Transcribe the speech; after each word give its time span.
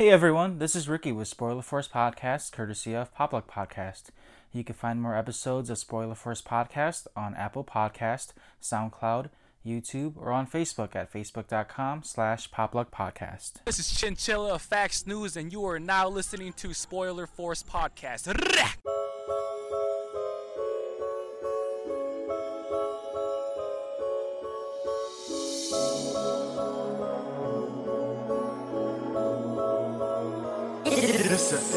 Hey 0.00 0.08
everyone, 0.08 0.60
this 0.60 0.74
is 0.74 0.88
Ricky 0.88 1.12
with 1.12 1.28
Spoiler 1.28 1.60
Force 1.60 1.86
Podcast, 1.86 2.52
courtesy 2.52 2.94
of 2.94 3.14
Popluck 3.14 3.44
Podcast. 3.44 4.04
You 4.50 4.64
can 4.64 4.74
find 4.74 5.02
more 5.02 5.14
episodes 5.14 5.68
of 5.68 5.76
Spoiler 5.76 6.14
Force 6.14 6.40
Podcast 6.40 7.06
on 7.14 7.34
Apple 7.34 7.64
Podcast, 7.64 8.32
SoundCloud, 8.62 9.28
YouTube, 9.62 10.16
or 10.16 10.32
on 10.32 10.46
Facebook 10.46 10.96
at 10.96 11.12
facebook.com 11.12 12.02
slash 12.02 12.50
popluckpodcast. 12.50 13.56
This 13.66 13.78
is 13.78 13.90
Chinchilla 13.90 14.54
of 14.54 14.62
Facts 14.62 15.06
News, 15.06 15.36
and 15.36 15.52
you 15.52 15.66
are 15.66 15.78
now 15.78 16.08
listening 16.08 16.54
to 16.54 16.72
Spoiler 16.72 17.26
Force 17.26 17.62
Podcast. 17.62 18.26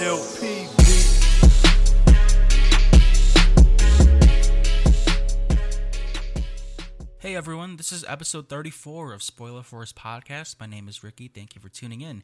It's 0.05 0.43
a 0.43 0.47
LP 0.47 0.67
beat. 0.77 1.07
Hey 7.19 7.37
everyone, 7.37 7.77
this 7.77 7.93
is 7.93 8.03
episode 8.07 8.49
34 8.49 9.13
of 9.13 9.23
Spoiler 9.23 9.63
Force 9.63 9.93
Podcast. 9.93 10.59
My 10.59 10.65
name 10.65 10.89
is 10.89 11.05
Ricky. 11.05 11.29
Thank 11.29 11.55
you 11.55 11.61
for 11.61 11.69
tuning 11.69 12.01
in. 12.01 12.23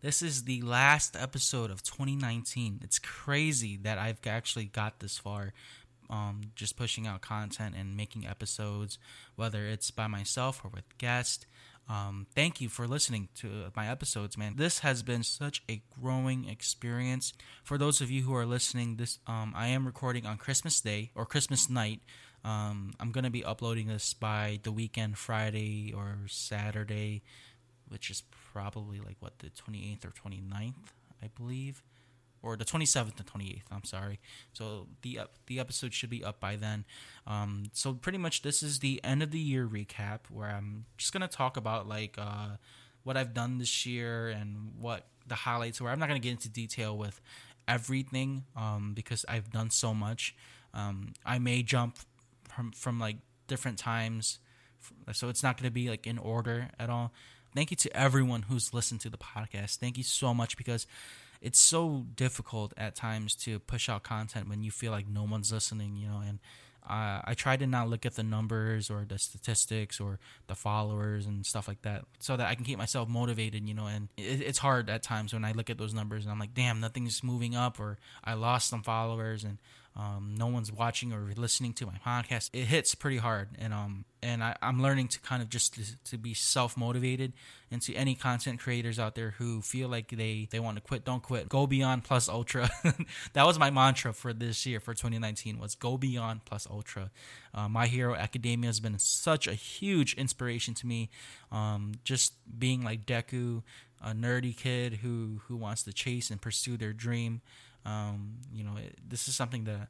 This 0.00 0.22
is 0.22 0.44
the 0.44 0.62
last 0.62 1.16
episode 1.16 1.72
of 1.72 1.82
2019. 1.82 2.82
It's 2.84 3.00
crazy 3.00 3.76
that 3.78 3.98
I've 3.98 4.24
actually 4.24 4.66
got 4.66 5.00
this 5.00 5.18
far. 5.18 5.52
Um, 6.08 6.52
just 6.54 6.76
pushing 6.76 7.08
out 7.08 7.20
content 7.20 7.74
and 7.76 7.96
making 7.96 8.28
episodes, 8.28 8.98
whether 9.34 9.66
it's 9.66 9.90
by 9.90 10.06
myself 10.06 10.64
or 10.64 10.70
with 10.72 10.96
guests. 10.98 11.46
Um, 11.88 12.26
thank 12.34 12.60
you 12.60 12.68
for 12.68 12.86
listening 12.86 13.28
to 13.36 13.72
my 13.74 13.88
episodes, 13.88 14.36
man. 14.36 14.56
This 14.56 14.80
has 14.80 15.02
been 15.02 15.22
such 15.22 15.62
a 15.70 15.80
growing 16.00 16.46
experience. 16.46 17.32
For 17.64 17.78
those 17.78 18.00
of 18.02 18.10
you 18.10 18.22
who 18.22 18.34
are 18.34 18.44
listening, 18.44 18.96
this 18.96 19.18
um, 19.26 19.54
I 19.56 19.68
am 19.68 19.86
recording 19.86 20.26
on 20.26 20.36
Christmas 20.36 20.80
Day 20.80 21.10
or 21.14 21.24
Christmas 21.24 21.70
night. 21.70 22.00
Um, 22.44 22.92
I'm 23.00 23.10
gonna 23.10 23.30
be 23.30 23.44
uploading 23.44 23.86
this 23.86 24.12
by 24.12 24.60
the 24.62 24.72
weekend, 24.72 25.16
Friday 25.16 25.92
or 25.96 26.18
Saturday, 26.26 27.22
which 27.88 28.10
is 28.10 28.22
probably 28.52 29.00
like 29.00 29.16
what 29.20 29.38
the 29.38 29.48
28th 29.48 30.04
or 30.04 30.10
29th, 30.10 30.74
I 31.22 31.28
believe 31.36 31.82
or 32.42 32.56
the 32.56 32.64
27th 32.64 33.18
and 33.18 33.26
28th. 33.26 33.62
I'm 33.70 33.84
sorry. 33.84 34.20
So 34.52 34.86
the 35.02 35.20
the 35.46 35.60
episode 35.60 35.92
should 35.94 36.10
be 36.10 36.24
up 36.24 36.40
by 36.40 36.56
then. 36.56 36.84
Um, 37.26 37.64
so 37.72 37.94
pretty 37.94 38.18
much 38.18 38.42
this 38.42 38.62
is 38.62 38.78
the 38.78 39.00
end 39.04 39.22
of 39.22 39.30
the 39.30 39.38
year 39.38 39.66
recap 39.66 40.20
where 40.30 40.48
I'm 40.48 40.84
just 40.96 41.12
gonna 41.12 41.28
talk 41.28 41.56
about 41.56 41.88
like 41.88 42.16
uh, 42.18 42.56
what 43.02 43.16
I've 43.16 43.34
done 43.34 43.58
this 43.58 43.86
year 43.86 44.28
and 44.28 44.72
what 44.78 45.06
the 45.26 45.34
highlights 45.34 45.80
were. 45.80 45.90
I'm 45.90 45.98
not 45.98 46.08
gonna 46.08 46.20
get 46.20 46.32
into 46.32 46.48
detail 46.48 46.96
with 46.96 47.20
everything 47.66 48.44
um, 48.56 48.92
because 48.94 49.24
I've 49.28 49.50
done 49.50 49.70
so 49.70 49.92
much. 49.92 50.34
Um, 50.74 51.12
I 51.24 51.38
may 51.38 51.62
jump 51.62 51.98
from 52.48 52.72
from 52.72 52.98
like 52.98 53.16
different 53.46 53.78
times, 53.78 54.38
so 55.12 55.28
it's 55.28 55.42
not 55.42 55.56
gonna 55.56 55.70
be 55.70 55.90
like 55.90 56.06
in 56.06 56.18
order 56.18 56.70
at 56.78 56.88
all. 56.90 57.12
Thank 57.54 57.70
you 57.70 57.76
to 57.78 57.96
everyone 57.96 58.42
who's 58.42 58.74
listened 58.74 59.00
to 59.00 59.10
the 59.10 59.18
podcast. 59.18 59.76
Thank 59.76 59.96
you 59.96 60.04
so 60.04 60.34
much 60.34 60.56
because 60.56 60.86
it's 61.40 61.60
so 61.60 62.06
difficult 62.14 62.72
at 62.76 62.94
times 62.94 63.34
to 63.36 63.58
push 63.60 63.88
out 63.88 64.02
content 64.02 64.48
when 64.48 64.62
you 64.62 64.70
feel 64.70 64.92
like 64.92 65.08
no 65.08 65.24
one's 65.24 65.52
listening, 65.52 65.96
you 65.96 66.08
know, 66.08 66.22
and 66.26 66.38
uh, 66.88 67.20
I 67.22 67.34
try 67.34 67.56
to 67.56 67.66
not 67.66 67.90
look 67.90 68.06
at 68.06 68.14
the 68.14 68.22
numbers 68.22 68.90
or 68.90 69.04
the 69.06 69.18
statistics 69.18 70.00
or 70.00 70.18
the 70.46 70.54
followers 70.54 71.26
and 71.26 71.44
stuff 71.44 71.68
like 71.68 71.82
that 71.82 72.04
so 72.18 72.36
that 72.36 72.46
I 72.46 72.54
can 72.54 72.64
keep 72.64 72.78
myself 72.78 73.08
motivated, 73.10 73.68
you 73.68 73.74
know, 73.74 73.86
and 73.86 74.08
it, 74.16 74.40
it's 74.40 74.58
hard 74.58 74.88
at 74.88 75.02
times 75.02 75.34
when 75.34 75.44
I 75.44 75.52
look 75.52 75.68
at 75.68 75.76
those 75.76 75.92
numbers 75.92 76.24
and 76.24 76.32
I'm 76.32 76.38
like, 76.38 76.54
damn, 76.54 76.80
nothing's 76.80 77.22
moving 77.22 77.54
up 77.54 77.78
or 77.78 77.98
I 78.24 78.34
lost 78.34 78.68
some 78.68 78.82
followers 78.82 79.44
and 79.44 79.58
um, 79.98 80.36
no 80.38 80.46
one's 80.46 80.70
watching 80.70 81.12
or 81.12 81.32
listening 81.36 81.72
to 81.74 81.86
my 81.86 81.98
podcast. 82.06 82.50
It 82.52 82.66
hits 82.66 82.94
pretty 82.94 83.16
hard, 83.16 83.48
and 83.58 83.74
um, 83.74 84.04
and 84.22 84.44
I, 84.44 84.56
am 84.62 84.80
learning 84.80 85.08
to 85.08 85.20
kind 85.20 85.42
of 85.42 85.48
just 85.48 85.74
to, 85.74 86.10
to 86.10 86.18
be 86.18 86.34
self 86.34 86.76
motivated. 86.76 87.32
And 87.70 87.82
to 87.82 87.94
any 87.94 88.14
content 88.14 88.60
creators 88.60 88.98
out 88.98 89.14
there 89.14 89.32
who 89.32 89.60
feel 89.60 89.88
like 89.88 90.08
they 90.08 90.48
they 90.50 90.60
want 90.60 90.76
to 90.76 90.80
quit, 90.80 91.04
don't 91.04 91.22
quit. 91.22 91.48
Go 91.48 91.66
beyond 91.66 92.04
plus 92.04 92.28
ultra. 92.28 92.70
that 93.34 93.44
was 93.44 93.58
my 93.58 93.70
mantra 93.70 94.14
for 94.14 94.32
this 94.32 94.64
year 94.64 94.80
for 94.80 94.94
2019 94.94 95.58
was 95.58 95.74
go 95.74 95.98
beyond 95.98 96.44
plus 96.46 96.66
ultra. 96.70 97.10
Uh, 97.52 97.68
my 97.68 97.86
Hero 97.86 98.14
Academia 98.14 98.68
has 98.68 98.80
been 98.80 98.98
such 98.98 99.46
a 99.46 99.52
huge 99.52 100.14
inspiration 100.14 100.74
to 100.74 100.86
me. 100.86 101.10
Um, 101.52 101.92
just 102.04 102.34
being 102.58 102.82
like 102.82 103.04
Deku, 103.04 103.62
a 104.02 104.12
nerdy 104.12 104.56
kid 104.56 105.00
who 105.02 105.40
who 105.48 105.56
wants 105.56 105.82
to 105.82 105.92
chase 105.92 106.30
and 106.30 106.40
pursue 106.40 106.76
their 106.76 106.92
dream. 106.92 107.42
Um, 107.84 108.38
you 108.52 108.64
know, 108.64 108.76
it, 108.76 108.98
this 109.06 109.28
is 109.28 109.36
something 109.36 109.64
that 109.64 109.88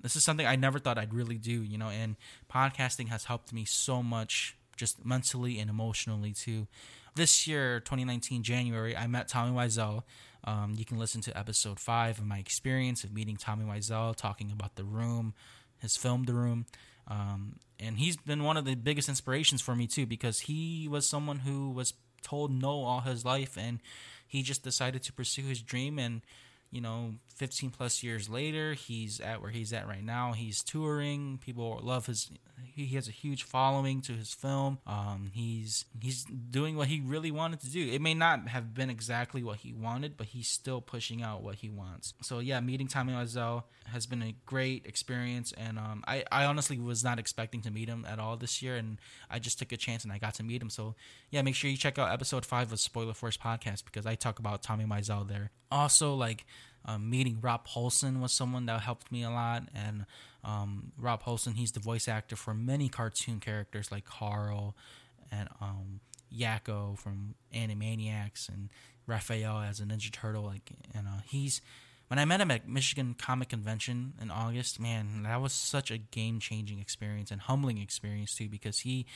this 0.00 0.16
is 0.16 0.24
something 0.24 0.46
I 0.46 0.56
never 0.56 0.78
thought 0.78 0.98
I'd 0.98 1.14
really 1.14 1.38
do. 1.38 1.62
You 1.62 1.78
know, 1.78 1.88
and 1.88 2.16
podcasting 2.52 3.08
has 3.08 3.24
helped 3.24 3.52
me 3.52 3.64
so 3.64 4.02
much, 4.02 4.56
just 4.76 5.04
mentally 5.04 5.58
and 5.58 5.70
emotionally 5.70 6.32
too. 6.32 6.66
This 7.14 7.46
year, 7.46 7.80
2019 7.80 8.42
January, 8.42 8.96
I 8.96 9.06
met 9.06 9.28
Tommy 9.28 9.56
Wiseau. 9.56 10.02
Um, 10.44 10.74
you 10.76 10.84
can 10.84 10.98
listen 10.98 11.22
to 11.22 11.36
episode 11.36 11.80
five 11.80 12.18
of 12.18 12.26
my 12.26 12.38
experience 12.38 13.04
of 13.04 13.12
meeting 13.12 13.36
Tommy 13.36 13.64
Wiseau, 13.64 14.14
talking 14.14 14.52
about 14.52 14.76
The 14.76 14.84
Room, 14.84 15.34
his 15.80 15.96
film 15.96 16.24
The 16.24 16.34
Room. 16.34 16.66
Um, 17.08 17.56
and 17.80 17.98
he's 17.98 18.16
been 18.16 18.44
one 18.44 18.56
of 18.56 18.64
the 18.64 18.74
biggest 18.74 19.08
inspirations 19.08 19.62
for 19.62 19.74
me 19.74 19.86
too 19.86 20.06
because 20.06 20.40
he 20.40 20.88
was 20.90 21.08
someone 21.08 21.40
who 21.40 21.70
was 21.70 21.94
told 22.22 22.50
no 22.50 22.82
all 22.82 23.00
his 23.00 23.24
life 23.24 23.56
and 23.56 23.80
he 24.26 24.42
just 24.42 24.62
decided 24.62 25.02
to 25.04 25.12
pursue 25.12 25.44
his 25.44 25.62
dream 25.62 25.98
and 25.98 26.22
you 26.70 26.80
know 26.80 27.14
15 27.36 27.70
plus 27.70 28.02
years 28.02 28.28
later 28.28 28.74
he's 28.74 29.20
at 29.20 29.40
where 29.40 29.50
he's 29.50 29.72
at 29.72 29.86
right 29.86 30.04
now. 30.04 30.32
He's 30.32 30.62
touring. 30.62 31.38
People 31.38 31.80
love 31.82 32.06
his 32.06 32.30
he 32.64 32.94
has 32.94 33.08
a 33.08 33.12
huge 33.12 33.42
following 33.42 34.00
to 34.02 34.12
his 34.12 34.32
film. 34.32 34.78
Um, 34.86 35.30
he's 35.32 35.84
he's 36.00 36.24
doing 36.24 36.76
what 36.76 36.88
he 36.88 37.00
really 37.00 37.30
wanted 37.30 37.60
to 37.60 37.70
do. 37.70 37.90
It 37.90 38.00
may 38.00 38.14
not 38.14 38.48
have 38.48 38.74
been 38.74 38.90
exactly 38.90 39.42
what 39.42 39.58
he 39.58 39.72
wanted 39.72 40.16
but 40.16 40.28
he's 40.28 40.48
still 40.48 40.80
pushing 40.80 41.22
out 41.22 41.42
what 41.42 41.56
he 41.56 41.68
wants. 41.68 42.14
So 42.22 42.38
yeah 42.38 42.60
meeting 42.60 42.88
Tommy 42.88 43.12
Wiseau 43.12 43.64
has 43.86 44.06
been 44.06 44.22
a 44.22 44.34
great 44.46 44.86
experience. 44.86 45.52
And 45.56 45.78
um, 45.78 46.04
I, 46.06 46.24
I 46.32 46.44
honestly 46.44 46.78
was 46.78 47.04
not 47.04 47.18
expecting 47.18 47.62
to 47.62 47.70
meet 47.70 47.88
him 47.88 48.06
at 48.08 48.18
all 48.18 48.36
this 48.36 48.62
year. 48.62 48.76
And 48.76 48.98
I 49.30 49.38
just 49.38 49.58
took 49.58 49.72
a 49.72 49.76
chance 49.76 50.04
and 50.04 50.12
I 50.12 50.18
got 50.18 50.34
to 50.34 50.42
meet 50.42 50.62
him. 50.62 50.70
So 50.70 50.94
yeah 51.30 51.42
make 51.42 51.54
sure 51.54 51.70
you 51.70 51.76
check 51.76 51.98
out 51.98 52.12
episode 52.12 52.44
5 52.44 52.72
of 52.72 52.80
Spoiler 52.80 53.14
Force 53.14 53.36
podcast 53.36 53.84
because 53.84 54.06
I 54.06 54.14
talk 54.14 54.38
about 54.38 54.62
Tommy 54.62 54.84
Wiseau 54.84 55.26
there. 55.26 55.50
Also 55.70 56.14
like 56.14 56.44
um, 56.86 57.10
meeting 57.10 57.38
Rob 57.40 57.66
Paulsen 57.66 58.20
was 58.20 58.32
someone 58.32 58.66
that 58.66 58.80
helped 58.80 59.10
me 59.10 59.24
a 59.24 59.30
lot, 59.30 59.64
and 59.74 60.06
um, 60.46 60.92
Rob 60.96 61.22
Paulsen, 61.22 61.56
he's 61.56 61.72
the 61.72 61.80
voice 61.80 62.08
actor 62.08 62.36
for 62.36 62.54
many 62.54 62.88
cartoon 62.88 63.40
characters 63.40 63.90
like 63.90 64.04
Carl 64.04 64.76
and 65.30 65.48
um, 65.60 66.00
Yakko 66.34 66.96
from 66.98 67.34
Animaniacs 67.52 68.48
and 68.48 68.70
Raphael 69.06 69.58
as 69.58 69.80
a 69.80 69.84
Ninja 69.84 70.12
Turtle. 70.12 70.44
Like, 70.44 70.70
and 70.94 71.06
uh, 71.08 71.20
he's 71.26 71.60
when 72.08 72.20
I 72.20 72.24
met 72.24 72.40
him 72.40 72.52
at 72.52 72.68
Michigan 72.68 73.16
Comic 73.18 73.48
Convention 73.48 74.14
in 74.22 74.30
August, 74.30 74.78
man, 74.78 75.24
that 75.24 75.40
was 75.40 75.52
such 75.52 75.90
a 75.90 75.98
game 75.98 76.38
changing 76.38 76.78
experience 76.78 77.32
and 77.32 77.40
humbling 77.40 77.78
experience 77.78 78.34
too, 78.34 78.48
because 78.48 78.80
he 78.80 79.06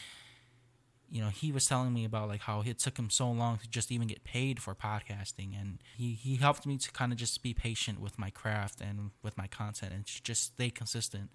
you 1.10 1.21
know, 1.21 1.28
he 1.28 1.50
was 1.50 1.66
telling 1.66 1.93
me 1.93 2.04
about 2.04 2.28
like 2.28 2.43
how 2.43 2.62
it 2.65 2.78
took 2.78 2.98
him 2.98 3.10
so 3.10 3.31
long 3.31 3.59
to 3.59 3.69
just 3.69 3.91
even 3.91 4.06
get 4.06 4.22
paid 4.22 4.60
for 4.62 4.75
podcasting, 4.75 5.60
and 5.60 5.78
he 5.97 6.12
he 6.12 6.37
helped 6.37 6.66
me 6.66 6.78
to 6.78 6.91
kind 6.93 7.12
of 7.12 7.19
just 7.19 7.43
be 7.43 7.53
patient 7.53 8.00
with 8.00 8.19
my 8.19 8.31
craft 8.31 8.81
and 8.81 9.10
with 9.22 9.37
my 9.37 9.47
content 9.48 9.93
and 9.93 10.04
just 10.04 10.54
stay 10.54 10.71
consistent. 10.71 11.31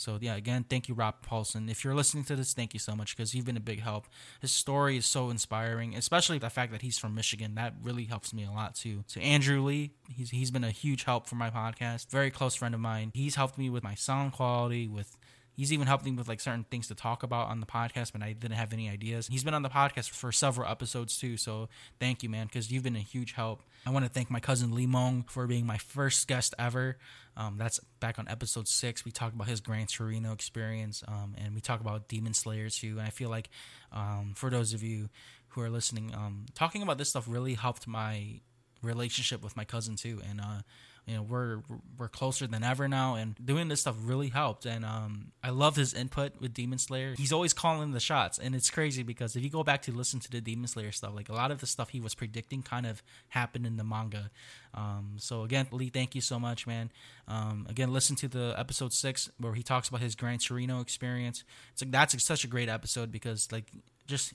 So 0.00 0.18
yeah, 0.20 0.36
again, 0.36 0.64
thank 0.68 0.88
you, 0.88 0.94
Rob 0.94 1.16
Paulsen. 1.26 1.70
If 1.70 1.84
you're 1.84 1.94
listening 1.94 2.24
to 2.24 2.36
this, 2.36 2.54
thank 2.54 2.72
you 2.72 2.80
so 2.80 2.94
much 2.94 3.16
because 3.16 3.34
you've 3.34 3.44
been 3.44 3.56
a 3.56 3.60
big 3.60 3.80
help. 3.80 4.06
His 4.40 4.52
story 4.52 4.96
is 4.96 5.06
so 5.06 5.28
inspiring, 5.28 5.94
especially 5.94 6.38
the 6.38 6.50
fact 6.50 6.72
that 6.72 6.82
he's 6.82 6.98
from 6.98 7.14
Michigan. 7.14 7.54
That 7.56 7.74
really 7.82 8.04
helps 8.04 8.32
me 8.32 8.44
a 8.44 8.50
lot 8.50 8.74
too. 8.74 9.04
To 9.08 9.20
Andrew 9.20 9.62
Lee, 9.62 9.92
he's 10.08 10.30
he's 10.30 10.50
been 10.50 10.64
a 10.64 10.70
huge 10.70 11.04
help 11.04 11.26
for 11.26 11.34
my 11.34 11.50
podcast. 11.50 12.10
Very 12.10 12.30
close 12.30 12.54
friend 12.54 12.74
of 12.74 12.80
mine. 12.80 13.10
He's 13.14 13.34
helped 13.34 13.58
me 13.58 13.68
with 13.68 13.82
my 13.82 13.94
sound 13.94 14.32
quality, 14.32 14.88
with 14.88 15.18
He's 15.58 15.72
even 15.72 15.88
helped 15.88 16.04
me 16.04 16.12
with 16.12 16.28
like 16.28 16.38
certain 16.38 16.62
things 16.70 16.86
to 16.86 16.94
talk 16.94 17.24
about 17.24 17.48
on 17.48 17.58
the 17.58 17.66
podcast, 17.66 18.12
but 18.12 18.22
I 18.22 18.32
didn't 18.32 18.56
have 18.56 18.72
any 18.72 18.88
ideas. 18.88 19.26
He's 19.26 19.42
been 19.42 19.54
on 19.54 19.62
the 19.62 19.68
podcast 19.68 20.10
for 20.10 20.30
several 20.30 20.70
episodes 20.70 21.18
too, 21.18 21.36
so 21.36 21.68
thank 21.98 22.22
you, 22.22 22.28
man, 22.28 22.46
because 22.46 22.70
you've 22.70 22.84
been 22.84 22.94
a 22.94 23.00
huge 23.00 23.32
help. 23.32 23.64
I 23.84 23.90
want 23.90 24.04
to 24.04 24.08
thank 24.08 24.30
my 24.30 24.38
cousin 24.38 24.72
Lee 24.72 24.86
Mong 24.86 25.28
for 25.28 25.48
being 25.48 25.66
my 25.66 25.76
first 25.78 26.28
guest 26.28 26.54
ever. 26.60 26.96
Um, 27.36 27.56
that's 27.58 27.80
back 27.98 28.20
on 28.20 28.28
episode 28.28 28.68
six. 28.68 29.04
We 29.04 29.10
talked 29.10 29.34
about 29.34 29.48
his 29.48 29.60
Gran 29.60 29.88
Torino 29.88 30.30
experience, 30.32 31.02
um, 31.08 31.34
and 31.36 31.56
we 31.56 31.60
talk 31.60 31.80
about 31.80 32.06
Demon 32.06 32.34
Slayer 32.34 32.70
too. 32.70 32.98
And 32.98 33.08
I 33.08 33.10
feel 33.10 33.28
like 33.28 33.48
um, 33.90 34.34
for 34.36 34.50
those 34.50 34.74
of 34.74 34.84
you 34.84 35.08
who 35.48 35.60
are 35.60 35.70
listening, 35.70 36.14
um, 36.14 36.46
talking 36.54 36.82
about 36.82 36.98
this 36.98 37.08
stuff 37.08 37.24
really 37.26 37.54
helped 37.54 37.88
my 37.88 38.42
relationship 38.80 39.42
with 39.42 39.56
my 39.56 39.64
cousin 39.64 39.96
too, 39.96 40.20
and 40.30 40.40
uh, 40.40 40.60
you 41.08 41.14
know 41.14 41.22
we're 41.22 41.62
we're 41.96 42.08
closer 42.08 42.46
than 42.46 42.62
ever 42.62 42.86
now 42.86 43.14
and 43.14 43.34
doing 43.42 43.68
this 43.68 43.80
stuff 43.80 43.96
really 44.02 44.28
helped 44.28 44.66
and 44.66 44.84
um 44.84 45.32
i 45.42 45.48
love 45.48 45.74
his 45.74 45.94
input 45.94 46.38
with 46.38 46.52
demon 46.52 46.78
slayer. 46.78 47.14
He's 47.16 47.32
always 47.32 47.54
calling 47.54 47.92
the 47.92 48.00
shots 48.00 48.38
and 48.38 48.54
it's 48.54 48.70
crazy 48.70 49.02
because 49.02 49.34
if 49.34 49.42
you 49.42 49.48
go 49.48 49.64
back 49.64 49.82
to 49.82 49.92
listen 49.92 50.20
to 50.20 50.30
the 50.30 50.40
demon 50.40 50.66
slayer 50.66 50.92
stuff 50.92 51.14
like 51.14 51.30
a 51.30 51.32
lot 51.32 51.50
of 51.50 51.60
the 51.60 51.66
stuff 51.66 51.88
he 51.88 52.00
was 52.00 52.14
predicting 52.14 52.62
kind 52.62 52.86
of 52.86 53.02
happened 53.28 53.66
in 53.66 53.78
the 53.78 53.84
manga. 53.84 54.30
Um 54.74 55.14
so 55.16 55.44
again 55.44 55.66
lee 55.72 55.88
thank 55.88 56.14
you 56.14 56.20
so 56.20 56.38
much 56.38 56.66
man. 56.66 56.90
Um 57.26 57.66
again 57.70 57.92
listen 57.92 58.14
to 58.16 58.28
the 58.28 58.54
episode 58.58 58.92
six 58.92 59.30
where 59.38 59.54
he 59.54 59.62
talks 59.62 59.88
about 59.88 60.02
his 60.02 60.14
gran 60.14 60.38
torino 60.38 60.80
experience. 60.80 61.42
It's 61.72 61.80
like 61.82 61.90
that's 61.90 62.22
such 62.22 62.44
a 62.44 62.48
great 62.48 62.68
episode 62.68 63.10
because 63.10 63.50
like 63.50 63.72
just 64.06 64.34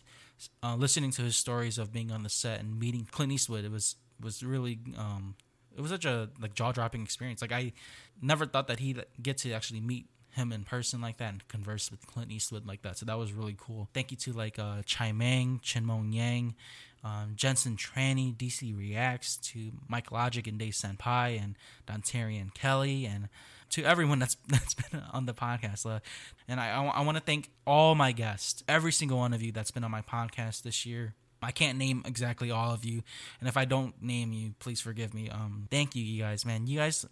uh, 0.64 0.76
listening 0.76 1.12
to 1.12 1.22
his 1.22 1.36
stories 1.36 1.78
of 1.78 1.94
being 1.94 2.12
on 2.12 2.24
the 2.24 2.30
set 2.30 2.60
and 2.60 2.80
meeting 2.80 3.08
clint 3.12 3.32
eastwood 3.32 3.64
it 3.64 3.72
was 3.72 3.96
was 4.20 4.44
really 4.44 4.80
um 4.98 5.36
it 5.76 5.82
was 5.82 5.92
such 5.92 6.06
a 6.06 6.30
like 6.42 6.54
jaw 6.54 6.72
dropping 6.72 7.04
experience. 7.04 7.42
Like 7.42 7.52
I 7.52 7.74
never 8.22 8.46
thought 8.46 8.68
that 8.68 8.80
he'd 8.80 9.04
get 9.22 9.38
to 9.40 9.52
actually 9.52 9.80
meet 9.80 10.08
him 10.32 10.52
in 10.52 10.64
person 10.64 11.00
like 11.00 11.18
that 11.18 11.30
and 11.32 11.48
converse 11.48 11.92
with 11.92 12.06
Clint 12.08 12.32
Eastwood 12.32 12.66
like 12.66 12.82
that. 12.82 12.98
So 12.98 13.06
that 13.06 13.18
was 13.18 13.34
really 13.34 13.56
cool. 13.58 13.88
Thank 13.94 14.12
you 14.12 14.18
to 14.18 14.34
like 14.34 14.58
uh, 14.58 14.82
Chai 14.86 15.12
Meng, 15.12 15.60
Chinmon 15.64 16.14
Yang, 16.14 16.56
um, 17.04 17.34
Jensen 17.36 17.76
Tranny, 17.78 18.36
DC 18.36 18.76
Reacts, 18.76 19.38
to 19.38 19.72
Mike 19.88 20.12
Logic 20.12 20.46
and 20.48 20.58
Dave 20.58 20.74
Senpai, 20.74 21.42
and 21.42 21.56
Dontarian 21.88 22.54
Kelly, 22.54 23.06
and 23.06 23.30
to 23.72 23.84
everyone 23.84 24.20
that's 24.20 24.38
that's 24.48 24.74
been 24.74 25.02
on 25.12 25.26
the 25.26 25.34
podcast. 25.34 25.86
Uh, 25.86 26.00
and 26.48 26.60
I, 26.60 26.84
I 26.84 27.02
want 27.02 27.18
to 27.18 27.24
thank 27.24 27.52
all 27.68 27.94
my 27.94 28.12
guests, 28.12 28.64
every 28.68 28.92
single 28.92 29.20
one 29.20 29.34
of 29.34 29.42
you 29.42 29.52
that's 29.52 29.72
been 29.72 29.84
on 29.84 29.92
my 29.92 30.02
podcast 30.02 30.64
this 30.64 30.86
year. 30.86 31.14
I 31.44 31.52
can't 31.52 31.78
name 31.78 32.04
exactly 32.06 32.52
all 32.52 32.74
of 32.74 32.86
you, 32.86 33.04
and 33.40 33.50
if 33.50 33.58
I 33.58 33.66
don't 33.66 34.02
name 34.02 34.34
you, 34.34 34.54
please 34.60 34.82
forgive 34.82 35.14
me. 35.14 35.30
Um, 35.30 35.68
thank 35.70 35.96
you, 35.96 36.04
you 36.04 36.22
guys, 36.22 36.46
man. 36.46 36.68
You 36.68 36.78
guys 36.78 37.06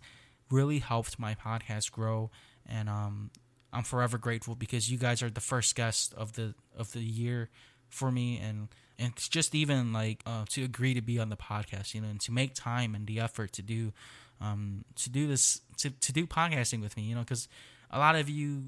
really 0.49 0.79
helped 0.79 1.19
my 1.19 1.35
podcast 1.35 1.91
grow, 1.91 2.29
and 2.67 2.89
um, 2.89 3.31
I'm 3.73 3.83
forever 3.83 4.17
grateful 4.17 4.55
because 4.55 4.91
you 4.91 4.97
guys 4.97 5.21
are 5.21 5.29
the 5.29 5.41
first 5.41 5.75
guest 5.75 6.13
of 6.15 6.33
the 6.33 6.53
of 6.77 6.91
the 6.93 7.01
year 7.01 7.49
for 7.89 8.11
me, 8.11 8.37
and 8.37 8.67
and 8.99 9.13
it's 9.13 9.27
just 9.27 9.55
even 9.55 9.93
like 9.93 10.21
uh, 10.25 10.45
to 10.49 10.63
agree 10.63 10.93
to 10.93 11.01
be 11.01 11.19
on 11.19 11.29
the 11.29 11.37
podcast, 11.37 11.93
you 11.93 12.01
know, 12.01 12.07
and 12.07 12.21
to 12.21 12.31
make 12.31 12.53
time 12.53 12.95
and 12.95 13.07
the 13.07 13.19
effort 13.19 13.51
to 13.53 13.61
do 13.61 13.93
um, 14.39 14.85
to 14.95 15.09
do 15.09 15.27
this 15.27 15.61
to 15.77 15.89
to 15.89 16.11
do 16.11 16.25
podcasting 16.27 16.81
with 16.81 16.97
me, 16.97 17.03
you 17.03 17.15
know, 17.15 17.21
because 17.21 17.47
a 17.89 17.99
lot 17.99 18.15
of 18.15 18.29
you 18.29 18.63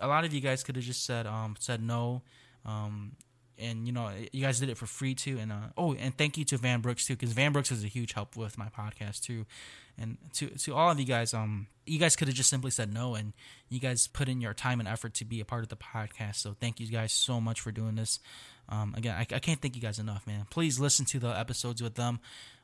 a 0.00 0.06
lot 0.06 0.24
of 0.24 0.32
you 0.32 0.40
guys 0.40 0.62
could 0.62 0.76
have 0.76 0.84
just 0.84 1.04
said 1.04 1.26
um 1.26 1.56
said 1.58 1.82
no 1.82 2.22
um 2.64 3.12
and 3.62 3.86
you 3.86 3.92
know 3.92 4.10
you 4.32 4.42
guys 4.42 4.58
did 4.60 4.68
it 4.68 4.76
for 4.76 4.86
free 4.86 5.14
too 5.14 5.38
and 5.38 5.52
uh, 5.52 5.68
oh 5.76 5.94
and 5.94 6.16
thank 6.16 6.36
you 6.36 6.44
to 6.44 6.56
van 6.58 6.80
brooks 6.80 7.06
too 7.06 7.14
because 7.14 7.32
van 7.32 7.52
brooks 7.52 7.70
is 7.70 7.84
a 7.84 7.88
huge 7.88 8.12
help 8.12 8.36
with 8.36 8.58
my 8.58 8.68
podcast 8.68 9.22
too. 9.22 9.46
And 9.98 10.16
to 10.34 10.48
to 10.48 10.74
all 10.74 10.90
of 10.90 10.98
you 10.98 11.06
guys 11.06 11.34
um 11.34 11.66
you 11.86 11.98
guys 11.98 12.16
could 12.16 12.28
have 12.28 12.36
just 12.36 12.50
simply 12.50 12.70
said 12.70 12.92
no 12.92 13.14
and 13.14 13.32
you 13.68 13.78
guys 13.78 14.06
put 14.06 14.28
in 14.28 14.40
your 14.40 14.54
time 14.54 14.80
and 14.80 14.88
effort 14.88 15.14
to 15.14 15.24
be 15.24 15.40
a 15.40 15.44
part 15.44 15.62
of 15.62 15.68
the 15.68 15.76
podcast 15.76 16.36
so 16.36 16.56
thank 16.60 16.80
you 16.80 16.86
guys 16.86 17.12
so 17.12 17.40
much 17.40 17.60
for 17.60 17.70
doing 17.70 17.94
this. 17.94 18.18
Um 18.68 18.94
again 18.96 19.14
i, 19.16 19.20
I 19.20 19.38
can't 19.38 19.60
thank 19.60 19.76
you 19.76 19.82
guys 19.82 19.98
enough 19.98 20.26
man. 20.26 20.46
Please 20.50 20.80
listen 20.80 21.04
to 21.06 21.18
the 21.18 21.38
episodes 21.38 21.82
with 21.82 21.94
them. 21.94 22.20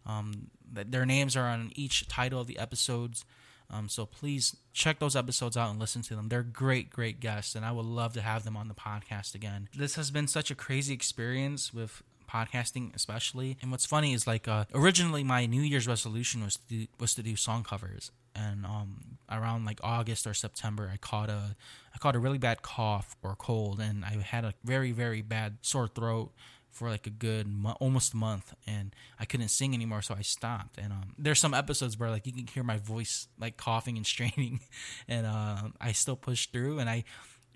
Um 0.07 0.51
their 0.71 1.07
names 1.07 1.37
are 1.37 1.47
on 1.47 1.71
each 1.75 2.09
title 2.09 2.41
of 2.41 2.47
the 2.47 2.59
episodes 2.59 3.25
um, 3.71 3.89
so 3.89 4.07
please 4.07 4.57
check 4.73 4.99
those 4.99 5.15
episodes 5.15 5.57
out 5.57 5.71
and 5.71 5.79
listen 5.79 6.03
to 6.03 6.17
them. 6.17 6.29
They're 6.29 6.43
great, 6.43 6.91
great 6.91 7.21
guests, 7.21 7.55
and 7.55 7.65
I 7.65 7.73
would 7.73 7.85
love 7.85 8.15
to 8.15 8.23
have 8.23 8.45
them 8.45 8.57
on 8.57 8.69
the 8.69 8.75
podcast 8.75 9.35
again. 9.35 9.69
This 9.77 9.97
has 9.97 10.11
been 10.11 10.27
such 10.27 10.51
a 10.51 10.55
crazy 10.55 10.95
experience 10.95 11.73
with 11.75 12.03
podcasting 12.29 12.95
especially 12.95 13.57
and 13.63 13.71
what's 13.71 13.87
funny 13.87 14.13
is 14.13 14.27
like 14.27 14.47
uh, 14.47 14.67
originally 14.75 15.25
my 15.25 15.47
new 15.47 15.63
year's 15.63 15.89
resolution 15.89 16.45
was 16.45 16.57
to 16.57 16.63
do, 16.69 16.87
was 17.01 17.15
to 17.15 17.23
do 17.23 17.35
song 17.35 17.65
covers 17.65 18.11
and 18.35 18.67
um, 18.67 19.17
around 19.31 19.65
like 19.65 19.81
august 19.83 20.27
or 20.27 20.35
september 20.35 20.91
i 20.93 20.99
caught 20.99 21.31
a 21.31 21.57
i 21.95 21.99
caught 21.99 22.15
a 22.15 22.19
really 22.19 22.37
bad 22.37 22.61
cough 22.61 23.17
or 23.23 23.35
cold 23.37 23.81
and 23.81 24.05
i 24.05 24.11
had 24.21 24.45
a 24.45 24.53
very 24.63 24.93
very 24.93 25.23
bad 25.23 25.57
sore 25.63 25.89
throat 25.89 26.31
for 26.71 26.89
like 26.89 27.07
a 27.07 27.11
good 27.11 27.47
mo- 27.47 27.77
almost 27.81 28.15
month 28.15 28.55
and 28.67 28.95
I 29.19 29.25
couldn't 29.25 29.49
sing 29.49 29.75
anymore 29.75 30.03
so 30.03 30.15
I 30.15 30.23
stopped 30.23 30.79
and 30.79 30.93
um, 30.93 31.15
there's 31.19 31.41
some 31.41 31.55
episodes 31.55 31.99
where 31.99 32.11
like 32.11 32.27
you 32.27 32.33
can 32.33 32.47
hear 32.47 32.63
my 32.63 32.79
voice 32.79 33.29
like 33.39 33.57
coughing 33.57 33.97
and 33.97 34.07
straining 34.15 34.61
and 35.09 35.27
uh, 35.27 35.63
I 35.81 35.93
still 35.93 36.17
pushed 36.17 36.53
through 36.53 36.79
and 36.79 36.89
I 36.89 37.05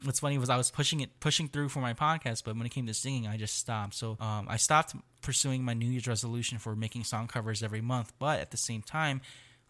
what's 0.05 0.21
funny 0.21 0.39
was 0.39 0.51
I 0.51 0.57
was 0.57 0.71
pushing 0.71 1.01
it 1.01 1.21
pushing 1.21 1.49
through 1.49 1.69
for 1.69 1.81
my 1.81 1.95
podcast 1.95 2.43
but 2.45 2.57
when 2.57 2.67
it 2.67 2.71
came 2.71 2.87
to 2.87 2.95
singing 2.95 3.27
I 3.27 3.37
just 3.37 3.57
stopped 3.57 3.95
so 3.95 4.17
um, 4.21 4.47
I 4.49 4.57
stopped 4.57 4.95
pursuing 5.21 5.65
my 5.65 5.75
New 5.75 5.91
Year's 5.91 6.09
resolution 6.09 6.59
for 6.59 6.75
making 6.75 7.05
song 7.05 7.29
covers 7.29 7.63
every 7.63 7.81
month 7.81 8.13
but 8.19 8.41
at 8.41 8.51
the 8.51 8.57
same 8.57 8.83
time 8.83 9.21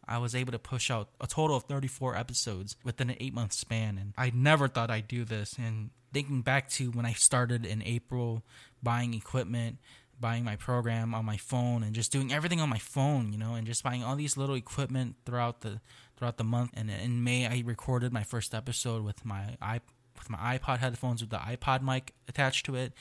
I 0.07 0.19
was 0.19 0.35
able 0.35 0.53
to 0.53 0.59
push 0.59 0.91
out 0.91 1.09
a 1.21 1.27
total 1.27 1.57
of 1.57 1.65
34 1.65 2.17
episodes 2.17 2.77
within 2.85 3.11
an 3.11 3.17
eight 3.21 3.35
month 3.35 3.53
span. 3.53 3.99
And 3.99 4.15
I 4.17 4.33
never 4.35 4.69
thought 4.69 4.91
I'd 4.91 5.09
do 5.09 5.25
this. 5.25 5.57
And 5.59 5.91
thinking 6.13 6.43
back 6.43 6.69
to 6.71 6.91
when 6.91 7.07
I 7.07 7.13
started 7.13 7.65
in 7.65 7.83
April 7.83 8.43
buying 8.83 9.15
equipment, 9.15 9.79
buying 10.21 10.45
my 10.45 10.57
program 10.57 11.15
on 11.15 11.25
my 11.25 11.37
phone 11.37 11.83
and 11.83 11.95
just 11.95 12.13
doing 12.13 12.33
everything 12.33 12.61
on 12.61 12.69
my 12.69 12.79
phone, 12.79 13.33
you 13.33 13.39
know, 13.39 13.55
and 13.55 13.67
just 13.67 13.83
buying 13.83 14.05
all 14.05 14.17
these 14.17 14.37
little 14.37 14.55
equipment 14.55 15.17
throughout 15.25 15.61
the 15.61 15.81
throughout 16.17 16.37
the 16.37 16.45
month. 16.45 16.71
And 16.75 16.91
in 16.91 17.25
May, 17.25 17.47
I 17.47 17.63
recorded 17.65 18.13
my 18.13 18.23
first 18.23 18.55
episode 18.55 19.05
with 19.05 19.25
my 19.25 19.57
iPod 19.61 19.81
with 20.19 20.31
my 20.31 20.59
iPod 20.59 20.79
headphones 20.79 21.21
with 21.21 21.31
the 21.31 21.39
iPod 21.39 21.83
mic 21.83 22.15
attached 22.29 22.67
to 22.67 22.75
it, 22.77 22.93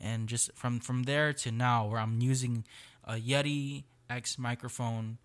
and 0.00 0.28
just 0.28 0.50
from 0.54 0.80
from 0.80 1.04
there 1.04 1.32
to 1.32 1.50
now, 1.50 1.86
where 1.86 2.00
I'm 2.00 2.20
using 2.20 2.64
a 3.04 3.14
Yeti 3.14 3.84
X 4.08 4.38
microphone, 4.38 5.18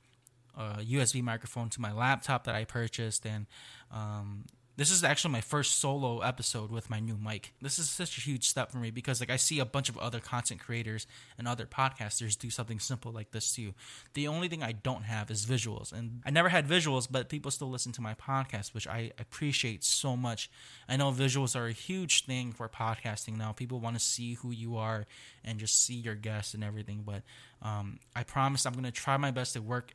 a 0.58 0.80
USB 0.82 1.22
microphone 1.22 1.70
to 1.70 1.82
my 1.82 1.92
laptop 1.92 2.46
that 2.46 2.56
I 2.56 2.66
purchased, 2.66 3.26
and 3.26 3.46
um, 3.92 4.46
this 4.76 4.90
is 4.90 5.04
actually 5.04 5.32
my 5.32 5.42
first 5.42 5.80
solo 5.80 6.22
episode 6.22 6.72
with 6.72 6.90
my 6.90 7.00
new 7.00 7.16
mic. 7.16 7.54
This 7.62 7.78
is 7.78 7.90
such 7.90 8.18
a 8.18 8.22
huge 8.22 8.48
step 8.48 8.72
for 8.72 8.80
me 8.80 8.90
because 8.90 9.20
like 9.20 9.30
I 9.30 9.36
see 9.36 9.60
a 9.60 9.66
bunch 9.66 9.88
of 9.88 9.98
other 10.00 10.20
content 10.20 10.62
creators 10.62 11.06
and 11.38 11.48
other 11.48 11.66
podcasters 11.66 12.38
do 12.38 12.50
something 12.50 12.80
simple 12.80 13.12
like 13.12 13.32
this 13.32 13.54
too. 13.54 13.76
The 14.16 14.28
only 14.28 14.48
thing 14.48 14.64
I 14.64 14.72
don't 14.72 15.04
have 15.04 15.30
is 15.30 15.46
visuals. 15.46 15.94
And 15.94 16.22
I 16.26 16.32
never 16.32 16.50
had 16.50 16.68
visuals, 16.68 17.08
but 17.10 17.30
people 17.30 17.52
still 17.52 17.70
listen 17.70 17.92
to 17.94 18.02
my 18.02 18.16
podcast, 18.16 18.74
which 18.74 18.88
I 18.88 19.12
appreciate 19.20 19.84
so 19.84 20.18
much. 20.18 20.50
I 20.90 20.98
know 20.98 21.12
visuals 21.12 21.56
are 21.56 21.68
a 21.68 21.74
huge 21.74 22.26
thing 22.26 22.52
for 22.52 22.68
podcasting 22.68 23.38
now. 23.38 23.52
People 23.52 23.80
want 23.80 23.96
to 23.96 24.04
see 24.04 24.34
who 24.34 24.50
you 24.50 24.78
are 24.78 25.06
and 25.44 25.60
just 25.60 25.86
see 25.86 25.96
your 25.96 26.16
guests 26.16 26.56
and 26.56 26.64
everything, 26.64 27.04
but 27.06 27.22
um, 27.62 28.00
I 28.16 28.24
promise 28.24 28.66
I'm 28.66 28.74
going 28.74 28.86
to 28.86 28.92
try 28.92 29.18
my 29.18 29.30
best 29.30 29.54
to 29.54 29.62
work 29.62 29.94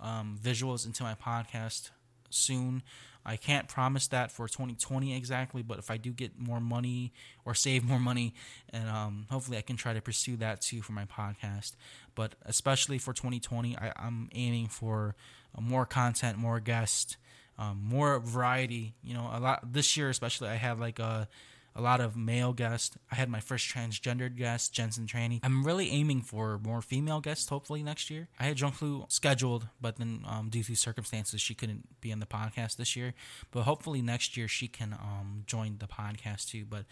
um, 0.00 0.38
visuals 0.42 0.86
into 0.86 1.04
my 1.04 1.14
podcast 1.14 1.90
soon. 2.30 2.82
I 3.24 3.36
can't 3.36 3.68
promise 3.68 4.08
that 4.08 4.30
for 4.32 4.48
2020 4.48 5.14
exactly, 5.14 5.62
but 5.62 5.78
if 5.78 5.90
I 5.90 5.96
do 5.96 6.12
get 6.12 6.38
more 6.38 6.60
money 6.60 7.12
or 7.44 7.54
save 7.54 7.84
more 7.84 7.98
money, 7.98 8.34
and 8.70 8.88
um, 8.88 9.26
hopefully 9.30 9.58
I 9.58 9.62
can 9.62 9.76
try 9.76 9.92
to 9.92 10.00
pursue 10.00 10.36
that 10.36 10.60
too 10.60 10.82
for 10.82 10.92
my 10.92 11.04
podcast. 11.04 11.72
But 12.14 12.34
especially 12.44 12.98
for 12.98 13.12
2020, 13.12 13.76
I, 13.76 13.92
am 13.96 14.28
aiming 14.34 14.68
for 14.68 15.14
uh, 15.56 15.60
more 15.60 15.86
content, 15.86 16.38
more 16.38 16.60
guests, 16.60 17.16
um, 17.58 17.80
more 17.82 18.18
variety. 18.20 18.94
You 19.02 19.14
know, 19.14 19.30
a 19.32 19.40
lot 19.40 19.72
this 19.72 19.96
year 19.96 20.08
especially, 20.08 20.48
I 20.48 20.54
have 20.54 20.80
like 20.80 20.98
a 20.98 21.28
a 21.74 21.80
lot 21.80 22.00
of 22.00 22.16
male 22.16 22.52
guests. 22.52 22.96
I 23.10 23.14
had 23.14 23.28
my 23.28 23.40
first 23.40 23.68
transgendered 23.68 24.36
guest, 24.36 24.72
Jensen 24.72 25.06
Tranny. 25.06 25.40
I'm 25.42 25.64
really 25.64 25.90
aiming 25.90 26.22
for 26.22 26.58
more 26.58 26.82
female 26.82 27.20
guests, 27.20 27.48
hopefully 27.48 27.82
next 27.82 28.10
year. 28.10 28.28
I 28.38 28.44
had 28.44 28.56
Jungflu 28.56 29.10
scheduled, 29.10 29.68
but 29.80 29.96
then 29.96 30.24
um, 30.26 30.48
due 30.50 30.62
to 30.64 30.74
circumstances, 30.74 31.40
she 31.40 31.54
couldn't 31.54 32.00
be 32.00 32.12
on 32.12 32.20
the 32.20 32.26
podcast 32.26 32.76
this 32.76 32.96
year. 32.96 33.14
But 33.50 33.62
hopefully 33.62 34.02
next 34.02 34.36
year 34.36 34.48
she 34.48 34.68
can 34.68 34.92
um, 34.92 35.44
join 35.46 35.78
the 35.78 35.86
podcast 35.86 36.50
too. 36.50 36.64
But 36.64 36.84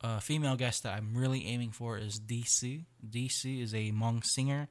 a 0.00 0.20
female 0.20 0.56
guest 0.56 0.82
that 0.82 0.96
I'm 0.96 1.16
really 1.16 1.46
aiming 1.46 1.70
for 1.70 1.96
is 1.96 2.18
DC. 2.18 2.84
DC 3.08 3.62
is 3.62 3.72
a 3.74 3.92
Hmong 3.92 4.24
singer 4.24 4.68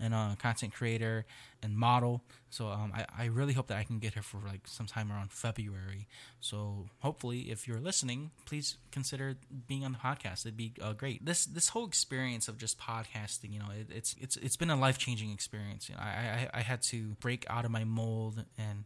and 0.00 0.14
a 0.14 0.36
content 0.40 0.72
creator 0.72 1.24
and 1.62 1.76
model. 1.76 2.22
So 2.50 2.68
um, 2.68 2.92
I, 2.94 3.06
I 3.18 3.24
really 3.26 3.52
hope 3.52 3.68
that 3.68 3.78
I 3.78 3.84
can 3.84 3.98
get 3.98 4.14
her 4.14 4.22
for 4.22 4.38
like 4.46 4.66
sometime 4.66 5.10
around 5.10 5.32
February. 5.32 6.06
So 6.40 6.86
hopefully, 7.00 7.50
if 7.50 7.66
you're 7.66 7.80
listening, 7.80 8.30
please 8.46 8.76
consider 8.90 9.36
being 9.66 9.84
on 9.84 9.92
the 9.92 9.98
podcast. 9.98 10.44
It'd 10.44 10.56
be 10.56 10.72
uh, 10.82 10.92
great. 10.92 11.24
This 11.24 11.44
this 11.46 11.68
whole 11.68 11.86
experience 11.86 12.48
of 12.48 12.58
just 12.58 12.78
podcasting, 12.78 13.52
you 13.52 13.58
know, 13.58 13.70
it, 13.78 13.88
it's 13.90 14.14
it's 14.20 14.36
it's 14.36 14.56
been 14.56 14.70
a 14.70 14.76
life 14.76 14.98
changing 14.98 15.30
experience. 15.30 15.88
You 15.88 15.94
know, 15.94 16.02
I, 16.02 16.48
I 16.52 16.58
I 16.58 16.60
had 16.60 16.82
to 16.82 17.16
break 17.20 17.46
out 17.48 17.64
of 17.64 17.70
my 17.70 17.84
mold 17.84 18.44
and 18.58 18.84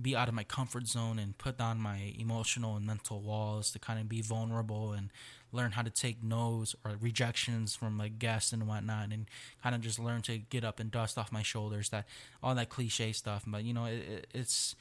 be 0.00 0.16
out 0.16 0.28
of 0.28 0.34
my 0.34 0.44
comfort 0.44 0.86
zone 0.86 1.18
and 1.18 1.38
put 1.38 1.58
down 1.58 1.80
my 1.80 2.14
emotional 2.18 2.76
and 2.76 2.86
mental 2.86 3.20
walls 3.20 3.70
to 3.72 3.78
kind 3.78 4.00
of 4.00 4.08
be 4.08 4.20
vulnerable 4.20 4.92
and 4.92 5.10
learn 5.52 5.72
how 5.72 5.82
to 5.82 5.90
take 5.90 6.22
no's 6.22 6.74
or 6.84 6.92
rejections 7.00 7.76
from 7.76 7.96
like 7.96 8.18
guests 8.18 8.52
and 8.52 8.66
whatnot 8.66 9.12
and 9.12 9.26
kind 9.62 9.74
of 9.74 9.80
just 9.80 9.98
learn 9.98 10.20
to 10.20 10.38
get 10.38 10.64
up 10.64 10.80
and 10.80 10.90
dust 10.90 11.16
off 11.16 11.30
my 11.30 11.42
shoulders 11.42 11.90
that 11.90 12.06
all 12.42 12.54
that 12.54 12.68
cliche 12.68 13.12
stuff. 13.12 13.44
But 13.46 13.64
you 13.64 13.72
know 13.72 13.84
it, 13.84 14.26
it's 14.34 14.74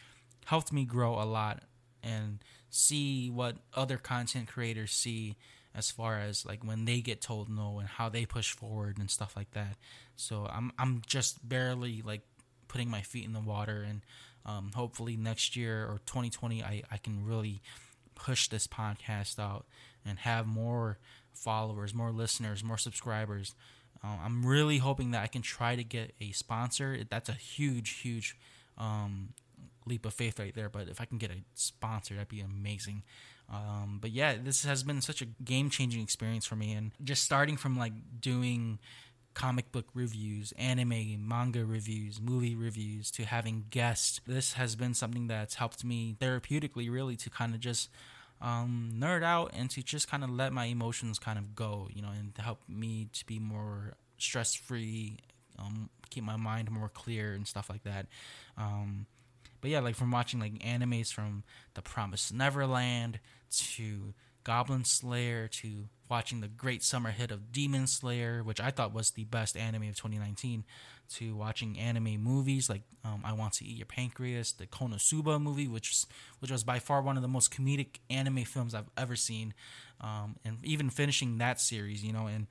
helped 0.45 0.73
me 0.73 0.83
grow 0.85 1.13
a 1.21 1.25
lot 1.25 1.61
and 2.01 2.39
see 2.69 3.29
what 3.29 3.57
other 3.75 3.97
content 3.97 4.47
creators 4.47 4.91
see 4.91 5.37
as 5.75 5.91
far 5.91 6.19
as 6.19 6.45
like 6.45 6.63
when 6.63 6.85
they 6.85 7.01
get 7.01 7.21
told 7.21 7.49
no 7.49 7.79
and 7.79 7.87
how 7.87 8.09
they 8.09 8.25
push 8.25 8.51
forward 8.51 8.97
and 8.97 9.09
stuff 9.09 9.35
like 9.35 9.51
that. 9.51 9.77
So 10.15 10.47
i'm 10.51 10.71
i'm 10.77 11.01
just 11.05 11.47
barely 11.47 12.01
like 12.03 12.21
putting 12.67 12.89
my 12.89 13.01
feet 13.01 13.25
in 13.25 13.33
the 13.33 13.39
water 13.39 13.85
and 13.87 14.01
um, 14.45 14.71
hopefully 14.75 15.15
next 15.17 15.55
year 15.55 15.83
or 15.85 15.99
2020 16.05 16.63
I, 16.63 16.83
I 16.91 16.97
can 16.97 17.25
really 17.25 17.61
push 18.15 18.47
this 18.47 18.67
podcast 18.67 19.39
out 19.39 19.65
and 20.05 20.19
have 20.19 20.45
more 20.45 20.97
followers 21.33 21.93
more 21.93 22.11
listeners 22.11 22.63
more 22.63 22.77
subscribers. 22.77 23.55
Uh, 24.03 24.17
i'm 24.23 24.45
really 24.45 24.77
hoping 24.77 25.11
that 25.11 25.23
i 25.23 25.27
can 25.27 25.41
try 25.41 25.75
to 25.75 25.83
get 25.83 26.13
a 26.21 26.31
sponsor. 26.31 26.99
That's 27.09 27.29
a 27.29 27.33
huge 27.33 28.01
huge 28.01 28.37
um, 28.77 29.29
leap 29.85 30.05
of 30.05 30.13
faith 30.13 30.39
right 30.39 30.53
there 30.53 30.69
but 30.69 30.87
if 30.87 30.99
i 31.01 31.05
can 31.05 31.17
get 31.17 31.31
a 31.31 31.37
sponsor 31.53 32.15
that'd 32.15 32.29
be 32.29 32.41
amazing. 32.41 33.03
Um, 33.49 33.99
but 34.01 34.11
yeah 34.11 34.35
this 34.41 34.63
has 34.65 34.83
been 34.83 35.01
such 35.01 35.21
a 35.21 35.25
game 35.25 35.69
changing 35.69 36.01
experience 36.01 36.45
for 36.45 36.55
me 36.55 36.73
and 36.73 36.91
just 37.03 37.23
starting 37.23 37.57
from 37.57 37.77
like 37.77 37.93
doing 38.19 38.79
comic 39.33 39.71
book 39.71 39.85
reviews, 39.93 40.53
anime, 40.57 41.27
manga 41.27 41.65
reviews, 41.65 42.21
movie 42.21 42.55
reviews, 42.55 43.11
to 43.11 43.25
having 43.25 43.65
guests. 43.69 44.21
This 44.27 44.53
has 44.53 44.75
been 44.75 44.93
something 44.93 45.27
that's 45.27 45.55
helped 45.55 45.83
me 45.83 46.15
therapeutically, 46.19 46.91
really, 46.91 47.15
to 47.17 47.29
kind 47.29 47.53
of 47.53 47.59
just 47.59 47.89
um, 48.41 48.91
nerd 48.95 49.23
out 49.23 49.51
and 49.53 49.69
to 49.71 49.81
just 49.81 50.09
kind 50.09 50.23
of 50.23 50.29
let 50.29 50.53
my 50.53 50.65
emotions 50.65 51.17
kind 51.19 51.39
of 51.39 51.55
go, 51.55 51.87
you 51.93 52.01
know, 52.01 52.09
and 52.09 52.35
to 52.35 52.41
help 52.41 52.59
me 52.67 53.07
to 53.13 53.25
be 53.25 53.39
more 53.39 53.93
stress 54.17 54.53
free, 54.53 55.17
um, 55.57 55.89
keep 56.09 56.23
my 56.23 56.35
mind 56.35 56.69
more 56.69 56.89
clear 56.89 57.33
and 57.33 57.47
stuff 57.47 57.69
like 57.69 57.83
that. 57.83 58.07
Um, 58.57 59.05
but 59.61 59.71
yeah, 59.71 59.79
like 59.79 59.95
from 59.95 60.11
watching 60.11 60.39
like 60.39 60.59
animes 60.59 61.11
from 61.11 61.43
The 61.73 61.81
Promised 61.81 62.33
Neverland 62.33 63.19
to 63.51 64.13
Goblin 64.43 64.83
Slayer 64.83 65.47
to 65.47 65.87
watching 66.13 66.41
the 66.41 66.47
great 66.47 66.83
summer 66.83 67.09
hit 67.09 67.31
of 67.31 67.51
Demon 67.51 67.87
Slayer, 67.87 68.43
which 68.43 68.61
I 68.61 68.69
thought 68.69 68.93
was 68.93 69.09
the 69.09 69.23
best 69.23 69.57
anime 69.57 69.89
of 69.89 69.95
2019, 69.95 70.63
to 71.15 71.35
watching 71.35 71.79
anime 71.79 72.21
movies 72.21 72.69
like 72.69 72.83
um, 73.03 73.23
I 73.25 73.33
Want 73.33 73.53
to 73.53 73.65
Eat 73.65 73.77
Your 73.77 73.87
Pancreas, 73.87 74.51
the 74.51 74.67
Konosuba 74.67 75.41
movie, 75.41 75.67
which 75.67 76.05
which 76.37 76.51
was 76.51 76.63
by 76.63 76.77
far 76.77 77.01
one 77.01 77.15
of 77.15 77.23
the 77.23 77.27
most 77.27 77.51
comedic 77.51 77.97
anime 78.11 78.43
films 78.43 78.75
I've 78.75 78.91
ever 78.95 79.15
seen, 79.15 79.55
um, 80.01 80.35
and 80.45 80.59
even 80.63 80.91
finishing 80.91 81.39
that 81.39 81.59
series, 81.59 82.03
you 82.03 82.13
know, 82.13 82.27
and 82.27 82.45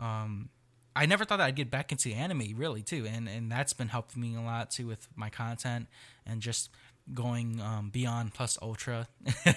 um, 0.00 0.48
I 0.96 1.04
never 1.04 1.26
thought 1.26 1.38
I'd 1.38 1.54
get 1.54 1.70
back 1.70 1.92
into 1.92 2.08
anime 2.12 2.54
really 2.56 2.80
too, 2.82 3.06
and 3.06 3.28
and 3.28 3.52
that's 3.52 3.74
been 3.74 3.88
helping 3.88 4.22
me 4.22 4.36
a 4.36 4.40
lot 4.40 4.70
too 4.70 4.86
with 4.86 5.06
my 5.16 5.28
content 5.28 5.86
and 6.24 6.40
just 6.40 6.70
going 7.12 7.60
um, 7.60 7.90
beyond 7.90 8.34
plus 8.34 8.58
ultra. 8.62 9.08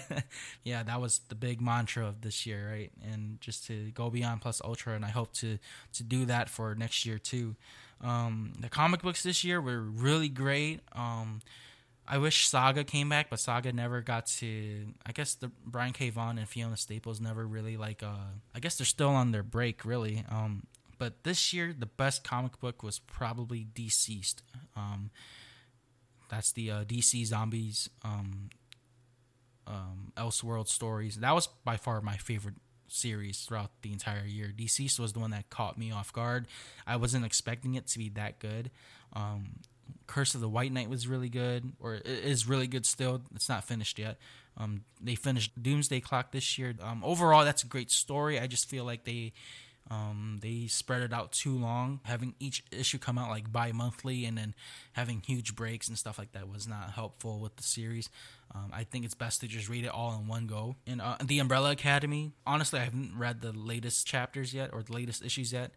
yeah, 0.64 0.84
that 0.84 1.00
was 1.00 1.22
the 1.30 1.36
big 1.36 1.62
mantra 1.62 2.08
of 2.08 2.22
this 2.22 2.46
year, 2.46 2.70
right? 2.70 2.92
And 3.04 3.40
just 3.42 3.66
to 3.68 3.92
go 3.92 4.10
beyond 4.10 4.42
plus 4.42 4.62
ultra, 4.64 4.94
and 4.96 5.06
I 5.06 5.10
hope 5.10 5.34
to 5.34 5.58
to 5.94 6.04
do 6.04 6.26
that 6.26 6.50
for 6.50 6.76
next 6.76 7.06
year 7.06 7.18
too. 7.18 7.56
Um, 8.02 8.54
the 8.60 8.70
comic 8.70 9.02
books 9.02 9.24
this 9.24 9.44
year 9.44 9.62
were 9.62 9.82
really 9.82 10.30
great. 10.30 10.82
Um, 10.94 11.42
I 12.08 12.20
wish 12.20 12.48
Saga 12.48 12.84
came 12.84 13.10
back, 13.10 13.30
but 13.30 13.40
Saga 13.40 13.74
never 13.74 14.02
got 14.02 14.28
to. 14.28 14.88
I 15.06 15.12
guess 15.12 15.36
the 15.36 15.52
Brian 15.66 15.94
K. 15.94 16.10
Vaughan 16.10 16.38
and 16.38 16.48
Fiona 16.48 16.78
Staples 16.78 17.20
never 17.20 17.48
really 17.48 17.78
like. 17.78 18.04
Uh, 18.04 18.34
I 18.54 18.60
guess 18.60 18.78
they're 18.78 18.86
still 18.86 19.10
on 19.10 19.32
their 19.32 19.44
break, 19.44 19.86
really. 19.86 20.24
Um, 20.30 20.68
but 20.98 21.24
this 21.24 21.52
year, 21.54 21.74
the 21.78 21.88
best 21.88 22.24
comic 22.24 22.60
book 22.60 22.84
was 22.84 23.00
probably 23.00 23.68
DCeased. 23.74 24.42
Um, 24.76 25.10
that's 26.36 26.52
the 26.52 26.70
uh, 26.70 26.84
DC 26.84 27.26
Zombies 27.26 27.90
um, 28.04 28.50
um, 29.66 30.12
Elseworld 30.18 30.68
stories. 30.68 31.16
That 31.16 31.34
was 31.34 31.48
by 31.64 31.78
far 31.78 32.02
my 32.02 32.18
favorite 32.18 32.56
series 32.90 33.40
throughout 33.40 33.72
the 33.82 33.94
entire 33.94 34.26
year. 34.26 34.54
DCeased 34.56 35.00
was 35.00 35.14
the 35.14 35.20
one 35.20 35.32
that 35.32 35.50
caught 35.50 35.78
me 35.78 35.92
off 35.92 36.12
guard. 36.12 36.48
I 36.86 36.98
wasn't 36.98 37.26
expecting 37.26 37.76
it 37.76 37.88
to 37.88 37.98
be 37.98 38.10
that 38.10 38.40
good. 38.40 38.70
Um, 39.14 39.60
Curse 40.08 40.36
of 40.36 40.42
the 40.42 40.50
White 40.50 40.74
Knight 40.74 40.90
was 40.90 41.08
really 41.08 41.30
good, 41.30 41.72
or 41.80 41.96
is 42.04 42.48
really 42.48 42.68
good 42.68 42.86
still. 42.86 43.22
It's 43.34 43.48
not 43.48 43.64
finished 43.64 43.98
yet. 43.98 44.18
Um, 44.58 44.82
they 45.02 45.16
finished 45.16 45.62
Doomsday 45.62 46.02
Clock 46.02 46.32
this 46.32 46.58
year. 46.58 46.76
Um, 46.82 47.02
overall, 47.04 47.46
that's 47.46 47.64
a 47.64 47.68
great 47.68 47.92
story. 47.92 48.40
I 48.40 48.48
just 48.48 48.70
feel 48.70 48.84
like 48.84 49.06
they 49.06 49.32
um, 49.92 50.40
they 50.42 50.66
spread 50.68 51.04
it 51.04 51.14
out 51.14 51.32
too 51.32 51.58
long. 51.58 52.00
Having 52.04 52.36
each 52.40 52.64
issue 52.72 52.98
come 52.98 53.18
out 53.18 53.30
like 53.30 53.52
bi 53.52 53.72
monthly 53.72 54.26
and 54.26 54.38
then 54.38 54.56
having 54.94 55.22
huge 55.26 55.56
breaks 55.56 55.88
and 55.88 55.98
stuff 55.98 56.18
like 56.18 56.32
that 56.32 56.50
was 56.50 56.68
not 56.68 56.92
helpful 56.92 57.40
with 57.40 57.56
the 57.58 57.64
series. 57.64 58.10
Um, 58.54 58.72
I 58.74 58.84
think 58.84 59.06
it's 59.06 59.14
best 59.14 59.42
to 59.42 59.48
just 59.48 59.70
read 59.70 59.86
it 59.86 59.92
all 59.92 60.18
in 60.20 60.28
one 60.28 60.48
go. 60.48 60.76
And 60.88 61.02
uh, 61.02 61.18
The 61.24 61.40
Umbrella 61.40 61.72
Academy, 61.72 62.32
honestly, 62.48 62.80
I 62.80 62.86
haven't 62.86 63.18
read 63.18 63.42
the 63.42 63.52
latest 63.52 64.08
chapters 64.08 64.54
yet 64.54 64.72
or 64.74 64.82
the 64.82 64.94
latest 64.94 65.24
issues 65.24 65.54
yet. 65.54 65.72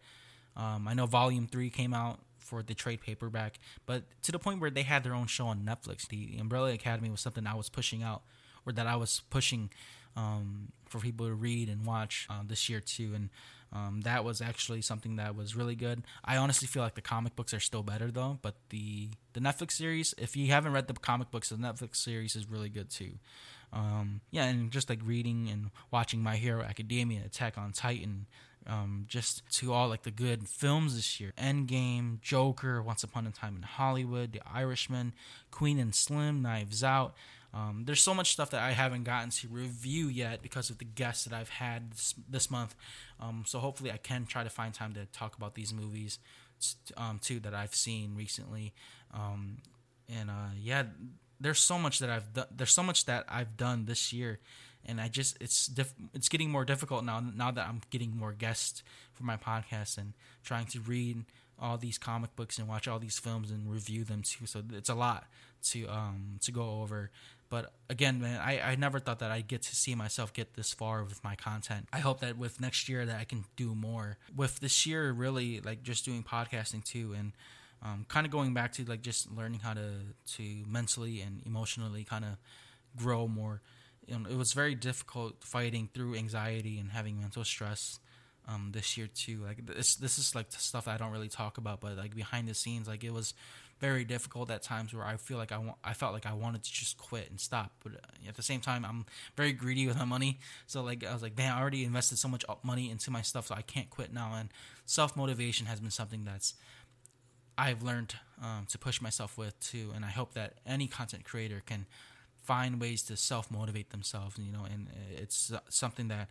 Um, 0.55 0.87
I 0.87 0.93
know 0.93 1.05
Volume 1.05 1.47
3 1.47 1.69
came 1.69 1.93
out 1.93 2.19
for 2.37 2.63
the 2.63 2.73
trade 2.73 3.01
paperback, 3.01 3.59
but 3.85 4.03
to 4.23 4.31
the 4.31 4.39
point 4.39 4.59
where 4.59 4.71
they 4.71 4.81
had 4.81 5.03
their 5.03 5.13
own 5.13 5.27
show 5.27 5.47
on 5.47 5.59
Netflix. 5.59 6.07
The 6.07 6.37
Umbrella 6.39 6.73
Academy 6.73 7.11
was 7.11 7.21
something 7.21 7.45
I 7.45 7.53
was 7.53 7.69
pushing 7.69 8.01
out 8.01 8.23
or 8.65 8.73
that 8.73 8.87
I 8.87 8.95
was 8.95 9.21
pushing 9.29 9.69
um, 10.15 10.71
for 10.87 10.99
people 10.99 11.27
to 11.27 11.33
read 11.33 11.69
and 11.69 11.85
watch 11.85 12.27
uh, 12.29 12.41
this 12.45 12.67
year 12.67 12.79
too. 12.79 13.11
And 13.13 13.29
um, 13.71 14.01
that 14.01 14.23
was 14.23 14.41
actually 14.41 14.81
something 14.81 15.17
that 15.17 15.35
was 15.35 15.55
really 15.55 15.75
good. 15.75 16.03
I 16.25 16.37
honestly 16.37 16.67
feel 16.67 16.81
like 16.81 16.95
the 16.95 17.01
comic 17.01 17.35
books 17.35 17.53
are 17.53 17.59
still 17.59 17.83
better 17.83 18.09
though, 18.11 18.39
but 18.41 18.55
the 18.69 19.09
the 19.33 19.39
Netflix 19.39 19.73
series, 19.73 20.13
if 20.17 20.35
you 20.35 20.47
haven't 20.47 20.73
read 20.73 20.87
the 20.87 20.93
comic 20.93 21.29
books, 21.31 21.49
the 21.49 21.55
Netflix 21.55 21.97
series 21.97 22.35
is 22.35 22.49
really 22.49 22.69
good 22.69 22.89
too. 22.89 23.13
Um, 23.71 24.21
yeah, 24.31 24.45
and 24.45 24.71
just 24.71 24.89
like 24.89 24.99
reading 25.03 25.47
and 25.51 25.69
watching 25.91 26.21
My 26.21 26.37
Hero 26.37 26.63
Academia, 26.63 27.21
Attack 27.23 27.57
on 27.57 27.71
Titan, 27.71 28.25
um, 28.65 29.05
just 29.07 29.43
to 29.57 29.71
all 29.71 29.87
like 29.87 30.03
the 30.03 30.11
good 30.11 30.47
films 30.47 30.95
this 30.95 31.19
year 31.19 31.33
Endgame, 31.37 32.21
Joker, 32.21 32.81
Once 32.81 33.03
Upon 33.03 33.27
a 33.27 33.31
Time 33.31 33.55
in 33.55 33.61
Hollywood, 33.61 34.33
The 34.33 34.41
Irishman, 34.51 35.13
Queen 35.51 35.79
and 35.79 35.93
Slim, 35.93 36.41
Knives 36.41 36.83
Out. 36.83 37.13
Um, 37.53 37.83
there's 37.85 38.01
so 38.01 38.13
much 38.13 38.31
stuff 38.31 38.51
that 38.51 38.61
I 38.61 38.71
haven't 38.71 39.03
gotten 39.03 39.31
to 39.31 39.47
review 39.47 40.07
yet 40.07 40.41
because 40.41 40.69
of 40.69 40.77
the 40.77 40.85
guests 40.85 41.25
that 41.25 41.33
I've 41.33 41.49
had 41.49 41.91
this, 41.91 42.13
this 42.29 42.51
month. 42.51 42.75
Um, 43.19 43.43
so 43.47 43.59
hopefully 43.59 43.91
I 43.91 43.97
can 43.97 44.25
try 44.25 44.43
to 44.43 44.49
find 44.49 44.73
time 44.73 44.93
to 44.93 45.05
talk 45.07 45.35
about 45.35 45.55
these 45.55 45.73
movies 45.73 46.19
um, 46.97 47.19
too 47.19 47.39
that 47.39 47.53
I've 47.53 47.73
seen 47.73 48.15
recently. 48.15 48.73
Um, 49.13 49.57
and 50.07 50.29
uh, 50.29 50.53
yeah, 50.61 50.83
there's 51.39 51.59
so 51.59 51.77
much 51.77 51.99
that 51.99 52.09
I've 52.09 52.33
done. 52.33 52.47
There's 52.55 52.71
so 52.71 52.83
much 52.83 53.05
that 53.05 53.25
I've 53.29 53.57
done 53.57 53.85
this 53.85 54.11
year, 54.11 54.39
and 54.85 54.99
I 54.99 55.07
just 55.07 55.37
it's 55.39 55.67
diff- 55.67 55.93
it's 56.13 56.29
getting 56.29 56.51
more 56.51 56.65
difficult 56.65 57.03
now. 57.03 57.19
Now 57.19 57.51
that 57.51 57.67
I'm 57.67 57.81
getting 57.89 58.15
more 58.15 58.33
guests 58.33 58.83
for 59.13 59.23
my 59.23 59.37
podcast 59.37 59.97
and 59.97 60.13
trying 60.43 60.65
to 60.67 60.79
read 60.79 61.25
all 61.61 61.77
these 61.77 61.97
comic 61.97 62.35
books 62.35 62.57
and 62.57 62.67
watch 62.67 62.87
all 62.87 62.99
these 62.99 63.19
films 63.19 63.51
and 63.51 63.69
review 63.71 64.03
them 64.03 64.21
too. 64.21 64.45
So 64.45 64.63
it's 64.73 64.89
a 64.89 64.95
lot 64.95 65.25
to 65.63 65.87
um 65.87 66.39
to 66.41 66.51
go 66.51 66.81
over. 66.81 67.11
But 67.49 67.73
again, 67.89 68.21
man, 68.21 68.39
I, 68.39 68.59
I 68.61 68.75
never 68.75 68.99
thought 68.99 69.19
that 69.19 69.31
I'd 69.31 69.47
get 69.47 69.63
to 69.63 69.75
see 69.75 69.95
myself 69.95 70.33
get 70.33 70.53
this 70.53 70.71
far 70.71 71.03
with 71.03 71.23
my 71.23 71.35
content. 71.35 71.87
I 71.91 71.99
hope 71.99 72.19
that 72.19 72.37
with 72.37 72.61
next 72.61 72.87
year 72.87 73.05
that 73.05 73.19
I 73.19 73.23
can 73.23 73.45
do 73.55 73.73
more. 73.73 74.17
With 74.35 74.59
this 74.59 74.85
year, 74.85 75.11
really 75.11 75.59
like 75.59 75.81
just 75.81 76.05
doing 76.05 76.23
podcasting 76.23 76.83
too, 76.83 77.15
and 77.17 77.33
um, 77.81 78.05
kind 78.07 78.25
of 78.25 78.31
going 78.31 78.53
back 78.53 78.73
to 78.73 78.85
like 78.85 79.01
just 79.01 79.31
learning 79.31 79.61
how 79.61 79.73
to 79.73 79.91
to 80.35 80.63
mentally 80.67 81.21
and 81.21 81.41
emotionally 81.45 82.03
kind 82.03 82.23
of 82.23 82.31
grow 82.95 83.27
more. 83.27 83.61
You 84.05 84.19
know, 84.19 84.29
it 84.29 84.37
was 84.37 84.53
very 84.53 84.75
difficult 84.75 85.43
fighting 85.43 85.89
through 85.93 86.15
anxiety 86.15 86.77
and 86.79 86.91
having 86.91 87.19
mental 87.19 87.43
stress 87.43 87.99
um, 88.47 88.71
this 88.73 88.97
year 88.97 89.07
too. 89.07 89.41
Like 89.45 89.65
this, 89.65 89.95
this 89.95 90.17
is 90.17 90.35
like 90.35 90.51
stuff 90.51 90.87
I 90.87 90.97
don't 90.97 91.11
really 91.11 91.29
talk 91.29 91.57
about, 91.57 91.79
but 91.79 91.97
like 91.97 92.15
behind 92.15 92.47
the 92.47 92.53
scenes, 92.53 92.87
like 92.87 93.03
it 93.03 93.13
was 93.13 93.33
very 93.79 94.03
difficult 94.03 94.51
at 94.51 94.61
times 94.61 94.93
where 94.93 95.05
I 95.05 95.17
feel 95.17 95.37
like 95.37 95.51
I 95.51 95.57
want, 95.57 95.77
I 95.83 95.93
felt 95.93 96.13
like 96.13 96.25
I 96.25 96.33
wanted 96.33 96.63
to 96.63 96.71
just 96.71 96.97
quit 96.97 97.29
and 97.29 97.39
stop, 97.39 97.71
but 97.83 97.93
uh, 97.93 98.27
at 98.27 98.35
the 98.35 98.43
same 98.43 98.59
time, 98.59 98.85
I'm 98.85 99.05
very 99.37 99.53
greedy 99.53 99.87
with 99.87 99.97
my 99.97 100.05
money. 100.05 100.39
So 100.67 100.83
like 100.83 101.05
I 101.05 101.13
was 101.13 101.21
like, 101.21 101.37
man, 101.37 101.51
I 101.51 101.59
already 101.59 101.83
invested 101.85 102.17
so 102.17 102.27
much 102.27 102.43
money 102.63 102.91
into 102.91 103.09
my 103.11 103.21
stuff, 103.21 103.47
so 103.47 103.55
I 103.55 103.61
can't 103.61 103.89
quit 103.89 104.13
now. 104.13 104.33
And 104.35 104.49
self 104.85 105.15
motivation 105.15 105.65
has 105.67 105.79
been 105.79 105.91
something 105.91 106.25
that's 106.25 106.55
I've 107.57 107.83
learned 107.83 108.15
um, 108.41 108.65
to 108.69 108.77
push 108.77 109.01
myself 109.01 109.37
with 109.37 109.59
too, 109.59 109.91
and 109.95 110.05
I 110.05 110.09
hope 110.09 110.33
that 110.33 110.53
any 110.65 110.87
content 110.87 111.25
creator 111.25 111.61
can 111.65 111.85
find 112.43 112.79
ways 112.79 113.01
to 113.03 113.17
self 113.17 113.51
motivate 113.51 113.91
themselves. 113.91 114.37
You 114.37 114.51
know, 114.51 114.65
and 114.65 114.87
it's 115.15 115.51
something 115.69 116.09
that 116.09 116.29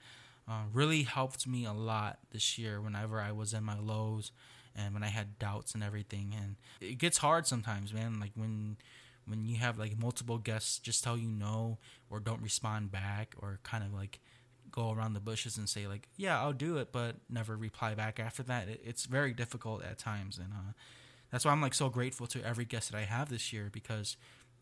uh, 0.48 0.62
really 0.72 1.02
helped 1.02 1.46
me 1.46 1.64
a 1.64 1.72
lot 1.72 2.18
this 2.32 2.58
year. 2.58 2.80
Whenever 2.80 3.20
I 3.20 3.32
was 3.32 3.52
in 3.54 3.64
my 3.64 3.78
lows 3.78 4.32
and 4.78 4.94
when 4.94 5.02
I 5.02 5.08
had 5.08 5.38
doubts 5.38 5.74
and 5.74 5.82
everything. 5.82 6.34
And 6.36 6.56
it 6.80 6.98
gets 6.98 7.18
hard 7.18 7.46
sometimes, 7.46 7.92
man. 7.92 8.20
Like 8.20 8.32
when 8.34 8.76
when 9.26 9.44
you 9.44 9.56
have 9.56 9.78
like 9.78 9.98
multiple 10.00 10.38
guests 10.38 10.78
just 10.78 11.04
tell 11.04 11.16
you 11.16 11.28
no 11.28 11.78
or 12.10 12.20
don't 12.20 12.40
respond 12.42 12.90
back 12.90 13.34
or 13.38 13.60
kind 13.62 13.84
of 13.84 13.92
like 13.92 14.20
go 14.70 14.92
around 14.92 15.14
the 15.14 15.20
bushes 15.20 15.56
and 15.56 15.68
say 15.68 15.86
like 15.86 16.08
yeah 16.16 16.40
i'll 16.40 16.52
do 16.52 16.76
it 16.78 16.92
but 16.92 17.16
never 17.28 17.56
reply 17.56 17.94
back 17.94 18.20
after 18.20 18.42
that 18.42 18.68
it, 18.68 18.80
it's 18.84 19.06
very 19.06 19.32
difficult 19.32 19.82
at 19.82 19.98
times 19.98 20.38
and 20.38 20.52
uh, 20.52 20.72
that's 21.30 21.44
why 21.44 21.52
i'm 21.52 21.62
like 21.62 21.74
so 21.74 21.88
grateful 21.88 22.26
to 22.26 22.42
every 22.44 22.64
guest 22.64 22.90
that 22.90 22.98
i 22.98 23.02
have 23.02 23.28
this 23.28 23.52
year 23.52 23.68
because 23.72 24.16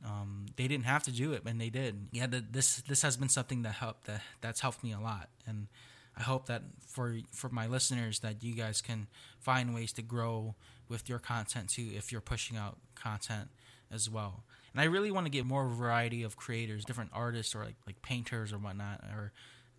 um, 0.04 0.46
they 0.56 0.68
didn't 0.68 0.84
have 0.84 1.02
to 1.04 1.10
do 1.10 1.32
it 1.32 1.42
and 1.46 1.60
they 1.60 1.70
did 1.70 2.08
yeah 2.12 2.26
the, 2.26 2.44
this 2.50 2.76
this 2.82 3.02
has 3.02 3.16
been 3.16 3.28
something 3.28 3.62
that 3.62 3.72
helped 3.72 4.06
that 4.06 4.22
that's 4.40 4.60
helped 4.60 4.84
me 4.84 4.92
a 4.92 5.00
lot 5.00 5.28
and 5.46 5.68
I 6.16 6.22
hope 6.22 6.46
that 6.46 6.62
for 6.86 7.18
for 7.32 7.48
my 7.50 7.66
listeners 7.66 8.20
that 8.20 8.42
you 8.42 8.54
guys 8.54 8.80
can 8.80 9.06
find 9.38 9.74
ways 9.74 9.92
to 9.94 10.02
grow 10.02 10.54
with 10.88 11.08
your 11.08 11.18
content 11.18 11.68
too 11.68 11.90
if 11.94 12.10
you're 12.10 12.20
pushing 12.20 12.56
out 12.56 12.78
content 12.94 13.48
as 13.90 14.08
well. 14.08 14.44
And 14.72 14.80
I 14.80 14.84
really 14.84 15.10
want 15.10 15.26
to 15.26 15.30
get 15.30 15.46
more 15.46 15.68
variety 15.68 16.22
of 16.22 16.36
creators, 16.36 16.84
different 16.84 17.10
artists 17.12 17.54
or 17.54 17.64
like 17.64 17.76
like 17.86 18.02
painters 18.02 18.52
or 18.52 18.58
whatnot, 18.58 19.02
or 19.12 19.32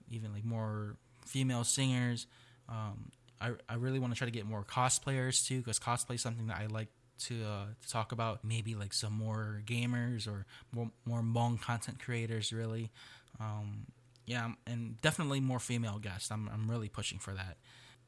even 0.10 0.34
like 0.34 0.46
more 0.46 0.96
female 1.26 1.64
singers. 1.64 2.28
Um, 2.70 3.12
I 3.40 3.52
I 3.70 3.76
really 3.76 4.00
want 4.00 4.14
to 4.14 4.18
try 4.18 4.26
to 4.26 4.32
get 4.32 4.46
more 4.46 4.64
cosplayers 4.64 5.46
too, 5.46 5.60
because 5.60 5.80
cosplay 5.80 6.16
is 6.16 6.22
something 6.22 6.48
that 6.48 6.58
I 6.58 6.68
like 6.68 6.90
to, 7.26 7.44
uh, 7.44 7.66
to 7.82 7.90
talk 7.90 8.12
about. 8.12 8.44
Maybe 8.44 8.76
like 8.76 8.94
some 8.94 9.14
more 9.14 9.62
gamers 9.66 10.28
or 10.28 10.46
more 10.72 10.92
more 11.06 11.22
Hmong 11.22 11.62
content 11.62 12.00
creators. 12.00 12.52
Really, 12.54 12.92
um, 13.40 13.88
yeah, 14.28 14.50
and 14.68 15.00
definitely 15.02 15.40
more 15.40 15.58
female 15.58 15.98
guests. 16.00 16.30
I'm 16.30 16.50
I'm 16.54 16.70
really 16.70 16.90
pushing 16.90 17.18
for 17.18 17.34
that. 17.34 17.58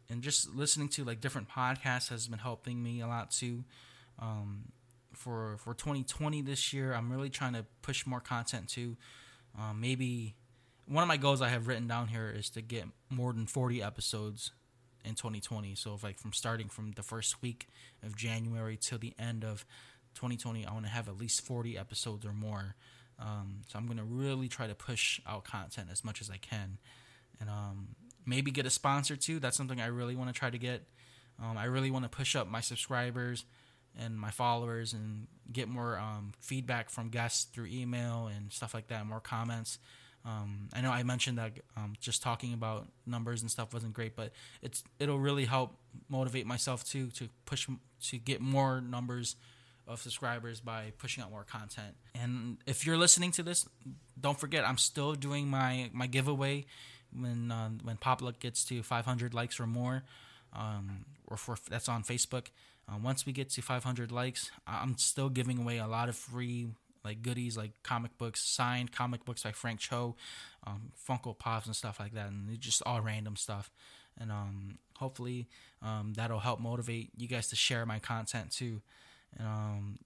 And 0.10 0.22
just 0.22 0.54
listening 0.54 0.90
to 0.90 1.06
like 1.06 1.22
different 1.22 1.50
podcasts 1.50 2.10
has 2.10 2.28
been 2.28 2.40
helping 2.40 2.84
me 2.84 3.00
a 3.00 3.08
lot 3.08 3.32
too. 3.32 3.64
Um, 4.20 4.66
for 5.14 5.56
for 5.60 5.74
2020 5.74 6.42
this 6.42 6.74
year, 6.74 6.94
I'm 6.94 7.10
really 7.10 7.30
trying 7.30 7.54
to 7.54 7.66
push 7.82 8.06
more 8.06 8.20
content 8.20 8.68
too. 8.68 8.98
Um, 9.58 9.80
maybe 9.80 10.36
one 10.86 11.04
of 11.04 11.08
my 11.08 11.18
goals 11.18 11.42
I 11.42 11.50
have 11.50 11.68
written 11.68 11.88
down 11.88 12.10
here 12.10 12.34
is 12.36 12.50
to 12.52 12.62
get 12.62 12.86
more 13.10 13.32
than 13.32 13.48
40 13.48 13.82
episodes 13.82 14.52
in 15.06 15.16
2020. 15.16 15.74
So 15.76 15.94
if 15.94 16.04
like 16.04 16.20
from 16.20 16.34
starting 16.34 16.68
from 16.68 16.92
the 16.92 17.04
first 17.04 17.42
week 17.42 17.68
of 18.04 18.18
January 18.18 18.76
till 18.76 18.98
the 18.98 19.14
end 19.18 19.46
of 19.46 19.66
2020, 20.16 20.66
I 20.66 20.74
want 20.74 20.86
to 20.86 20.92
have 20.92 21.08
at 21.08 21.18
least 21.18 21.46
40 21.46 21.78
episodes 21.78 22.26
or 22.26 22.34
more. 22.34 22.76
Um, 23.20 23.62
so 23.68 23.78
I'm 23.78 23.88
gonna 23.88 24.04
really 24.04 24.48
try 24.48 24.68
to 24.68 24.76
push 24.76 25.20
out 25.28 25.44
content 25.44 25.90
as 25.92 26.04
much 26.04 26.22
as 26.22 26.30
I 26.30 26.38
can, 26.38 26.78
and 27.40 27.50
um, 27.50 27.96
maybe 28.26 28.52
get 28.52 28.66
a 28.66 28.70
sponsor 28.70 29.16
too. 29.16 29.40
That's 29.40 29.58
something 29.58 29.82
I 29.82 29.88
really 29.88 30.16
want 30.16 30.34
to 30.34 30.38
try 30.38 30.50
to 30.50 30.58
get. 30.58 30.84
Um, 31.42 31.58
I 31.58 31.66
really 31.66 31.92
want 31.92 32.04
to 32.06 32.10
push 32.10 32.36
up 32.36 32.48
my 32.48 32.62
subscribers 32.62 33.46
and 33.98 34.18
my 34.18 34.32
followers 34.32 34.94
and 34.94 35.28
get 35.52 35.68
more 35.68 35.98
um, 35.98 36.34
feedback 36.40 36.90
from 36.90 37.10
guests 37.10 37.46
through 37.46 37.68
email 37.68 38.30
and 38.34 38.52
stuff 38.52 38.74
like 38.74 38.88
that, 38.88 39.06
more 39.06 39.20
comments. 39.20 39.80
Um, 40.26 40.68
I 40.74 40.82
know 40.82 40.92
I 40.92 41.04
mentioned 41.04 41.38
that 41.38 41.54
um, 41.78 41.94
just 42.00 42.22
talking 42.22 42.54
about 42.54 42.88
numbers 43.06 43.42
and 43.42 43.50
stuff 43.50 43.74
wasn't 43.74 43.94
great, 43.94 44.16
but 44.16 44.32
it's 44.62 44.84
it'll 45.00 45.20
really 45.20 45.46
help 45.46 45.76
motivate 46.10 46.46
myself 46.46 46.84
too 46.84 47.08
to 47.12 47.30
push 47.46 47.68
to 48.10 48.18
get 48.18 48.42
more 48.42 48.82
numbers 48.82 49.38
of 49.90 50.00
subscribers 50.00 50.62
by 50.62 50.94
pushing 50.98 51.24
out 51.24 51.32
more 51.32 51.44
content. 51.44 51.96
And 52.14 52.58
if 52.66 52.86
you're 52.86 52.98
listening 52.98 53.32
to 53.34 53.44
this, 53.44 53.68
don't 54.20 54.40
forget 54.40 54.68
I'm 54.68 54.78
still 54.78 55.14
doing 55.14 55.48
my 55.48 55.90
my 55.92 56.08
giveaway 56.08 56.66
when 57.12 57.52
uh, 57.52 57.70
when 57.84 57.98
Popluck 57.98 58.40
gets 58.40 58.64
to 58.66 58.84
500 58.84 59.34
likes 59.34 59.60
or 59.60 59.68
more, 59.68 60.04
um, 60.54 61.06
or 61.28 61.38
for 61.38 61.58
that's 61.70 61.90
on 61.90 62.04
Facebook. 62.04 62.48
Uh, 62.88 62.98
once 63.04 63.26
we 63.26 63.34
get 63.34 63.50
to 63.52 63.62
500 63.62 64.12
likes, 64.12 64.50
I'm 64.66 64.98
still 64.98 65.30
giving 65.30 65.60
away 65.60 65.78
a 65.78 65.86
lot 65.88 66.10
of 66.10 66.16
free 66.16 66.70
like 67.04 67.22
goodies 67.22 67.58
like 67.58 67.72
comic 67.84 68.18
books, 68.18 68.42
signed 68.42 68.92
comic 68.92 69.26
books 69.26 69.44
by 69.44 69.52
Frank 69.52 69.80
Cho, 69.80 70.16
um, 70.66 70.92
Funko 71.08 71.38
Pops 71.38 71.66
and 71.66 71.76
stuff 71.76 72.00
like 72.00 72.14
that, 72.14 72.28
and 72.28 72.60
just 72.60 72.82
all 72.86 73.02
random 73.02 73.36
stuff. 73.36 73.72
And 74.20 74.32
um, 74.32 74.80
hopefully 74.98 75.48
um, 75.82 76.14
that'll 76.16 76.40
help 76.40 76.60
motivate 76.60 77.12
you 77.18 77.28
guys 77.28 77.48
to 77.50 77.56
share 77.56 77.86
my 77.86 78.00
content 78.00 78.52
too. 78.52 78.82
And 79.38 79.48
um, 79.48 80.00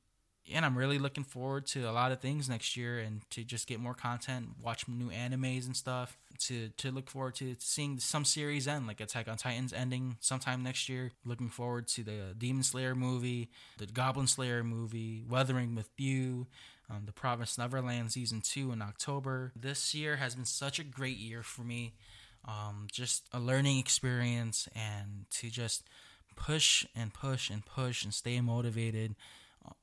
and 0.51 0.65
I'm 0.65 0.77
really 0.77 0.99
looking 0.99 1.23
forward 1.23 1.65
to 1.67 1.89
a 1.89 1.91
lot 1.91 2.11
of 2.11 2.19
things 2.19 2.49
next 2.49 2.75
year 2.75 2.99
and 2.99 3.21
to 3.31 3.43
just 3.43 3.65
get 3.65 3.79
more 3.79 3.93
content, 3.93 4.49
watch 4.61 4.87
new 4.87 5.09
animes 5.09 5.65
and 5.65 5.75
stuff. 5.75 6.17
To 6.39 6.69
to 6.77 6.91
look 6.91 7.09
forward 7.09 7.35
to 7.35 7.55
seeing 7.59 7.99
some 7.99 8.25
series 8.25 8.67
end, 8.67 8.87
like 8.87 8.99
Attack 8.99 9.27
on 9.27 9.37
Titans 9.37 9.71
ending 9.71 10.17
sometime 10.19 10.63
next 10.63 10.89
year. 10.89 11.11
Looking 11.23 11.49
forward 11.49 11.87
to 11.89 12.03
the 12.03 12.35
Demon 12.37 12.63
Slayer 12.63 12.95
movie, 12.95 13.49
the 13.77 13.85
Goblin 13.85 14.27
Slayer 14.27 14.63
movie, 14.63 15.23
Weathering 15.29 15.75
with 15.75 15.89
You, 15.97 16.47
um, 16.89 17.03
the 17.05 17.13
Promised 17.13 17.57
Neverland 17.57 18.11
season 18.11 18.41
two 18.41 18.71
in 18.71 18.81
October. 18.81 19.53
This 19.55 19.93
year 19.95 20.17
has 20.17 20.35
been 20.35 20.45
such 20.45 20.79
a 20.79 20.83
great 20.83 21.17
year 21.17 21.43
for 21.43 21.61
me. 21.61 21.93
Um, 22.45 22.87
just 22.91 23.27
a 23.31 23.39
learning 23.39 23.79
experience 23.79 24.67
and 24.75 25.25
to 25.31 25.49
just 25.49 25.87
push 26.35 26.85
and 26.95 27.13
push 27.13 27.49
and 27.49 27.65
push 27.65 28.03
and 28.03 28.13
stay 28.13 28.39
motivated 28.41 29.15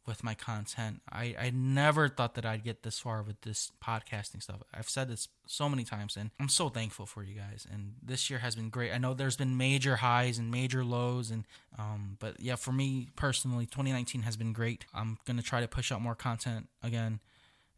with 0.06 0.24
my 0.24 0.34
content. 0.34 1.00
I, 1.10 1.34
I 1.38 1.50
never 1.54 2.08
thought 2.08 2.34
that 2.34 2.44
I'd 2.44 2.64
get 2.64 2.82
this 2.82 2.98
far 2.98 3.22
with 3.22 3.40
this 3.42 3.72
podcasting 3.82 4.42
stuff. 4.42 4.62
I've 4.74 4.88
said 4.88 5.08
this 5.08 5.28
so 5.46 5.68
many 5.68 5.84
times 5.84 6.16
and 6.16 6.30
I'm 6.38 6.48
so 6.48 6.68
thankful 6.68 7.06
for 7.06 7.22
you 7.22 7.34
guys. 7.34 7.66
And 7.70 7.94
this 8.02 8.28
year 8.28 8.40
has 8.40 8.54
been 8.54 8.70
great. 8.70 8.92
I 8.92 8.98
know 8.98 9.14
there's 9.14 9.36
been 9.36 9.56
major 9.56 9.96
highs 9.96 10.38
and 10.38 10.50
major 10.50 10.84
lows 10.84 11.30
and 11.30 11.44
um 11.78 12.16
but 12.18 12.40
yeah, 12.40 12.56
for 12.56 12.72
me 12.72 13.08
personally 13.16 13.66
2019 13.66 14.22
has 14.22 14.36
been 14.36 14.52
great. 14.52 14.84
I'm 14.94 15.18
going 15.24 15.36
to 15.36 15.42
try 15.42 15.60
to 15.60 15.68
push 15.68 15.92
out 15.92 16.02
more 16.02 16.14
content 16.14 16.68
again 16.82 17.20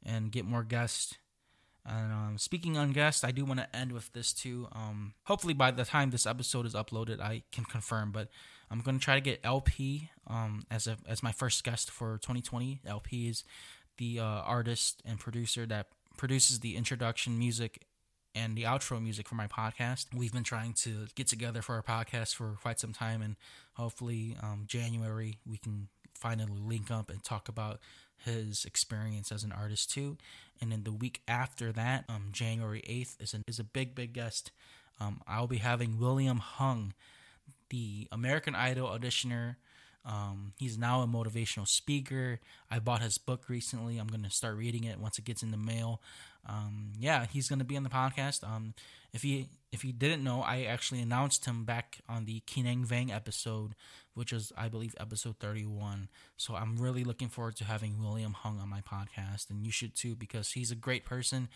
and 0.04 0.32
get 0.32 0.44
more 0.44 0.64
guests. 0.64 1.16
And 1.84 2.12
um, 2.12 2.38
speaking 2.38 2.76
on 2.76 2.92
guests, 2.92 3.24
I 3.24 3.32
do 3.32 3.44
want 3.44 3.60
to 3.60 3.76
end 3.76 3.92
with 3.92 4.12
this 4.12 4.32
too. 4.32 4.68
Um, 4.72 5.14
hopefully, 5.24 5.54
by 5.54 5.70
the 5.72 5.84
time 5.84 6.10
this 6.10 6.26
episode 6.26 6.64
is 6.66 6.74
uploaded, 6.74 7.20
I 7.20 7.42
can 7.50 7.64
confirm. 7.64 8.12
But 8.12 8.28
I'm 8.70 8.80
going 8.80 8.98
to 8.98 9.04
try 9.04 9.14
to 9.14 9.20
get 9.20 9.40
LP 9.42 10.10
um, 10.26 10.64
as 10.70 10.86
a 10.86 10.96
as 11.06 11.22
my 11.22 11.32
first 11.32 11.64
guest 11.64 11.90
for 11.90 12.18
2020. 12.18 12.80
LP 12.86 13.28
is 13.28 13.44
the 13.98 14.20
uh, 14.20 14.24
artist 14.24 15.02
and 15.04 15.18
producer 15.18 15.66
that 15.66 15.88
produces 16.16 16.60
the 16.60 16.76
introduction 16.76 17.38
music 17.38 17.86
and 18.34 18.56
the 18.56 18.62
outro 18.62 19.02
music 19.02 19.28
for 19.28 19.34
my 19.34 19.46
podcast. 19.46 20.06
We've 20.14 20.32
been 20.32 20.44
trying 20.44 20.72
to 20.74 21.06
get 21.14 21.26
together 21.26 21.62
for 21.62 21.74
our 21.74 21.82
podcast 21.82 22.34
for 22.34 22.56
quite 22.62 22.78
some 22.78 22.92
time, 22.92 23.22
and 23.22 23.36
hopefully, 23.74 24.36
um, 24.40 24.64
January 24.66 25.38
we 25.44 25.58
can 25.58 25.88
finally 26.14 26.60
link 26.60 26.90
up 26.90 27.10
and 27.10 27.22
talk 27.24 27.48
about 27.48 27.80
his 28.24 28.64
experience 28.64 29.30
as 29.32 29.44
an 29.44 29.52
artist 29.52 29.90
too. 29.90 30.16
And 30.60 30.70
then 30.70 30.84
the 30.84 30.92
week 30.92 31.22
after 31.26 31.72
that, 31.72 32.04
um, 32.08 32.28
January 32.32 32.82
8th 32.88 33.20
is, 33.20 33.34
an, 33.34 33.44
is 33.46 33.58
a 33.58 33.64
big, 33.64 33.94
big 33.94 34.12
guest. 34.12 34.52
Um, 35.00 35.20
I'll 35.26 35.48
be 35.48 35.58
having 35.58 35.98
William 35.98 36.38
Hung 36.38 36.94
the 37.72 38.06
American 38.12 38.54
Idol 38.54 38.86
auditioner. 38.86 39.56
Um, 40.04 40.52
he's 40.58 40.78
now 40.78 41.02
a 41.02 41.06
motivational 41.06 41.68
speaker. 41.68 42.40
I 42.70 42.78
bought 42.78 43.02
his 43.02 43.18
book 43.18 43.48
recently. 43.48 43.98
I'm 43.98 44.08
going 44.08 44.24
to 44.24 44.30
start 44.30 44.56
reading 44.56 44.84
it 44.84 44.98
once 44.98 45.18
it 45.18 45.24
gets 45.24 45.42
in 45.42 45.50
the 45.50 45.56
mail. 45.56 46.00
Um, 46.48 46.92
yeah, 46.98 47.26
he's 47.32 47.48
going 47.48 47.60
to 47.60 47.64
be 47.64 47.76
on 47.76 47.84
the 47.84 47.88
podcast. 47.88 48.42
Um, 48.44 48.74
if 49.12 49.22
he 49.22 49.48
if 49.70 49.82
he 49.82 49.92
didn't 49.92 50.24
know, 50.24 50.42
I 50.42 50.62
actually 50.62 51.00
announced 51.00 51.44
him 51.44 51.64
back 51.64 52.00
on 52.08 52.24
the 52.24 52.42
Kineng 52.46 52.84
Vang 52.84 53.12
episode, 53.12 53.74
which 54.14 54.32
is 54.32 54.52
I 54.56 54.68
believe 54.68 54.94
episode 54.98 55.36
31. 55.38 56.08
So 56.36 56.54
I'm 56.54 56.76
really 56.76 57.04
looking 57.04 57.28
forward 57.28 57.56
to 57.56 57.64
having 57.64 58.02
William 58.02 58.32
Hung 58.32 58.58
on 58.60 58.68
my 58.68 58.80
podcast, 58.80 59.50
and 59.50 59.64
you 59.64 59.70
should 59.70 59.94
too 59.94 60.16
because 60.16 60.52
he's 60.52 60.70
a 60.70 60.76
great 60.76 61.04
person. 61.04 61.48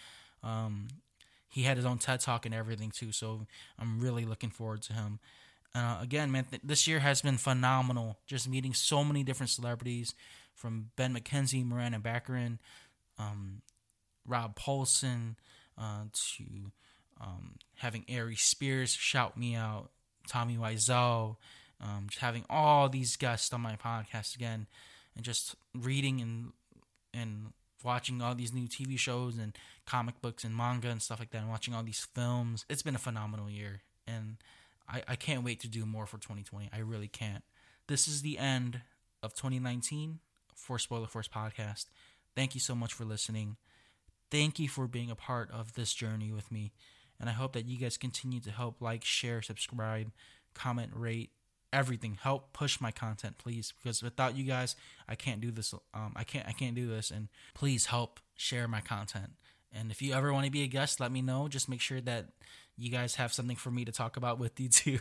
Um, 0.42 0.88
he 1.48 1.62
had 1.62 1.76
his 1.76 1.86
own 1.86 1.98
TED 1.98 2.20
talk 2.20 2.46
and 2.46 2.54
everything 2.54 2.90
too, 2.90 3.12
so 3.12 3.46
I'm 3.78 4.00
really 4.00 4.24
looking 4.24 4.50
forward 4.50 4.82
to 4.82 4.92
him. 4.92 5.18
Uh, 5.76 5.98
again, 6.00 6.32
man, 6.32 6.46
th- 6.50 6.62
this 6.64 6.86
year 6.86 7.00
has 7.00 7.20
been 7.20 7.36
phenomenal. 7.36 8.18
Just 8.26 8.48
meeting 8.48 8.72
so 8.72 9.04
many 9.04 9.22
different 9.22 9.50
celebrities, 9.50 10.14
from 10.54 10.90
Ben 10.96 11.14
McKenzie, 11.14 11.64
Morena 11.64 12.00
Baccarin, 12.00 12.58
um, 13.18 13.60
Rob 14.26 14.58
Paulsen, 14.58 15.36
uh, 15.78 16.04
to 16.12 16.72
um, 17.20 17.56
having 17.76 18.04
Aries 18.08 18.40
Spears 18.40 18.90
shout 18.90 19.36
me 19.36 19.54
out, 19.54 19.90
Tommy 20.26 20.56
Wiseau, 20.56 21.36
um, 21.80 22.06
just 22.08 22.20
having 22.20 22.44
all 22.48 22.88
these 22.88 23.16
guests 23.16 23.52
on 23.52 23.60
my 23.60 23.76
podcast 23.76 24.34
again, 24.34 24.66
and 25.14 25.24
just 25.24 25.54
reading 25.74 26.20
and 26.20 26.52
and 27.12 27.52
watching 27.84 28.20
all 28.20 28.34
these 28.34 28.52
new 28.52 28.66
TV 28.66 28.98
shows 28.98 29.36
and 29.36 29.56
comic 29.86 30.20
books 30.22 30.42
and 30.42 30.56
manga 30.56 30.88
and 30.88 31.02
stuff 31.02 31.18
like 31.18 31.30
that, 31.30 31.42
and 31.42 31.50
watching 31.50 31.74
all 31.74 31.82
these 31.82 32.06
films. 32.14 32.64
It's 32.70 32.82
been 32.82 32.94
a 32.94 32.98
phenomenal 32.98 33.50
year, 33.50 33.82
and 34.06 34.38
I, 34.88 35.02
I 35.08 35.16
can't 35.16 35.44
wait 35.44 35.60
to 35.60 35.68
do 35.68 35.86
more 35.86 36.06
for 36.06 36.18
2020. 36.18 36.70
I 36.72 36.78
really 36.78 37.08
can't. 37.08 37.42
This 37.88 38.08
is 38.08 38.22
the 38.22 38.38
end 38.38 38.80
of 39.22 39.34
2019 39.34 40.20
for 40.54 40.78
Spoiler 40.78 41.06
Force 41.06 41.28
Podcast. 41.28 41.86
Thank 42.34 42.54
you 42.54 42.60
so 42.60 42.74
much 42.74 42.92
for 42.92 43.04
listening. 43.04 43.56
Thank 44.30 44.58
you 44.58 44.68
for 44.68 44.86
being 44.86 45.10
a 45.10 45.14
part 45.14 45.50
of 45.50 45.74
this 45.74 45.92
journey 45.92 46.32
with 46.32 46.50
me. 46.50 46.72
And 47.18 47.30
I 47.30 47.32
hope 47.32 47.52
that 47.54 47.66
you 47.66 47.78
guys 47.78 47.96
continue 47.96 48.40
to 48.40 48.50
help 48.50 48.80
like, 48.80 49.04
share, 49.04 49.40
subscribe, 49.40 50.10
comment, 50.54 50.92
rate, 50.94 51.30
everything. 51.72 52.18
Help 52.20 52.52
push 52.52 52.80
my 52.80 52.90
content, 52.90 53.38
please, 53.38 53.72
because 53.82 54.02
without 54.02 54.36
you 54.36 54.44
guys, 54.44 54.76
I 55.08 55.14
can't 55.14 55.40
do 55.40 55.50
this. 55.50 55.72
Um, 55.94 56.12
I 56.16 56.24
can't. 56.24 56.46
I 56.46 56.52
can't 56.52 56.74
do 56.74 56.86
this. 56.88 57.10
And 57.10 57.28
please 57.54 57.86
help 57.86 58.20
share 58.36 58.68
my 58.68 58.80
content. 58.80 59.32
And 59.72 59.90
if 59.90 60.00
you 60.00 60.14
ever 60.14 60.32
want 60.32 60.46
to 60.46 60.52
be 60.52 60.62
a 60.62 60.68
guest, 60.68 61.00
let 61.00 61.12
me 61.12 61.22
know. 61.22 61.48
Just 61.48 61.68
make 61.68 61.80
sure 61.80 62.00
that 62.00 62.30
you 62.78 62.90
guys 62.90 63.14
have 63.16 63.32
something 63.32 63.56
for 63.56 63.70
me 63.70 63.84
to 63.84 63.92
talk 63.92 64.16
about 64.16 64.38
with 64.38 64.58
you 64.60 64.68
too. 64.68 64.98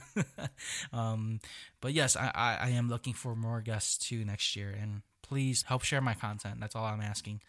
um, 0.94 1.40
but 1.82 1.94
yes, 1.94 2.16
I, 2.16 2.32
I, 2.34 2.58
I, 2.62 2.70
am 2.70 2.90
looking 2.90 3.14
for 3.14 3.36
more 3.36 3.62
guests 3.62 3.98
too 3.98 4.24
next 4.24 4.56
year, 4.56 4.74
and 4.80 5.02
please 5.22 5.64
help 5.64 5.84
share 5.84 6.02
my 6.02 6.14
content. 6.14 6.60
That's 6.60 6.76
all 6.76 6.86
I'm 6.86 7.02
asking. 7.02 7.42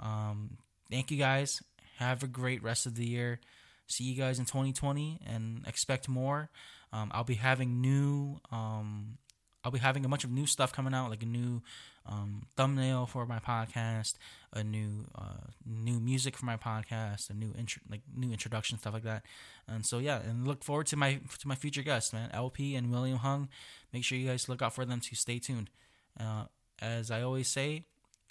Um, 0.00 0.58
thank 0.90 1.10
you 1.10 1.18
guys. 1.18 1.62
Have 1.98 2.22
a 2.22 2.28
great 2.28 2.62
rest 2.62 2.86
of 2.86 2.94
the 2.94 3.06
year. 3.06 3.40
See 3.86 4.04
you 4.04 4.14
guys 4.14 4.38
in 4.38 4.44
2020 4.44 5.20
and 5.26 5.64
expect 5.66 6.08
more. 6.08 6.50
Um, 6.92 7.10
I'll 7.12 7.24
be 7.24 7.34
having 7.34 7.80
new 7.80 8.40
um, 8.50 9.18
I'll 9.64 9.72
be 9.72 9.78
having 9.78 10.04
a 10.04 10.08
bunch 10.08 10.24
of 10.24 10.30
new 10.30 10.46
stuff 10.46 10.72
coming 10.72 10.94
out, 10.94 11.10
like 11.10 11.22
a 11.22 11.26
new 11.26 11.62
um, 12.08 12.46
thumbnail 12.56 13.06
for 13.06 13.26
my 13.26 13.38
podcast, 13.38 14.14
a 14.52 14.64
new 14.64 15.06
uh, 15.14 15.48
new 15.66 16.00
music 16.00 16.36
for 16.36 16.46
my 16.46 16.56
podcast, 16.56 17.28
a 17.30 17.34
new 17.34 17.52
intro, 17.56 17.82
like 17.90 18.00
new 18.16 18.32
introduction 18.32 18.78
stuff 18.78 18.94
like 18.94 19.02
that. 19.04 19.24
And 19.68 19.84
so 19.84 19.98
yeah, 19.98 20.20
and 20.20 20.48
look 20.48 20.64
forward 20.64 20.86
to 20.88 20.96
my 20.96 21.20
to 21.38 21.48
my 21.48 21.54
future 21.54 21.82
guests, 21.82 22.12
man. 22.12 22.30
LP 22.32 22.74
and 22.74 22.90
William 22.90 23.18
Hung. 23.18 23.48
Make 23.92 24.04
sure 24.04 24.16
you 24.16 24.28
guys 24.28 24.48
look 24.48 24.62
out 24.62 24.74
for 24.74 24.84
them 24.84 25.00
to 25.00 25.14
stay 25.14 25.38
tuned. 25.38 25.70
Uh, 26.18 26.44
as 26.80 27.10
I 27.10 27.22
always 27.22 27.48
say, 27.48 27.84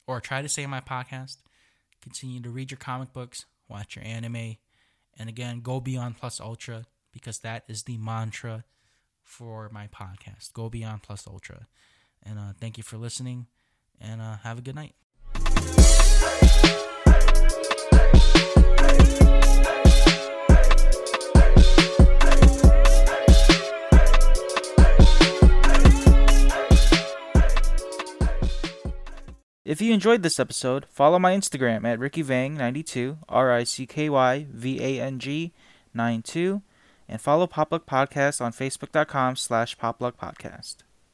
or 0.07 0.19
try 0.19 0.41
to 0.41 0.49
say 0.49 0.63
in 0.63 0.69
my 0.69 0.81
podcast, 0.81 1.37
continue 2.01 2.41
to 2.41 2.49
read 2.49 2.71
your 2.71 2.79
comic 2.79 3.13
books, 3.13 3.45
watch 3.69 3.95
your 3.95 4.05
anime, 4.05 4.57
and 5.17 5.29
again, 5.29 5.61
go 5.61 5.79
beyond 5.79 6.17
plus 6.17 6.41
ultra 6.41 6.85
because 7.11 7.39
that 7.39 7.63
is 7.67 7.83
the 7.83 7.97
mantra 7.97 8.63
for 9.23 9.69
my 9.71 9.87
podcast. 9.87 10.53
Go 10.53 10.69
beyond 10.69 11.03
plus 11.03 11.27
ultra. 11.27 11.67
And 12.23 12.39
uh, 12.39 12.53
thank 12.59 12.77
you 12.77 12.83
for 12.83 12.97
listening 12.97 13.47
and 13.99 14.21
uh, 14.21 14.37
have 14.37 14.57
a 14.57 14.61
good 14.61 14.75
night. 14.75 14.93
If 29.67 29.81
you 29.81 29.93
enjoyed 29.93 30.23
this 30.23 30.39
episode, 30.39 30.85
follow 30.89 31.19
my 31.19 31.35
Instagram 31.35 31.85
at 31.85 31.99
rickyvang92, 31.99 33.17
R 33.27 33.51
I 33.51 33.65
C 33.65 33.85
K 33.85 34.07
Y 34.09 34.47
V 34.49 34.81
A 34.81 35.01
N 35.01 35.19
G 35.19 35.51
92, 35.93 36.61
and 37.09 37.19
follow 37.19 37.47
Popluck 37.47 37.85
Podcast 37.85 38.39
on 38.39 38.53
Facebook.com 38.53 39.35
slash 39.35 39.77
Popluck 39.77 40.13
Podcast. 40.13 40.86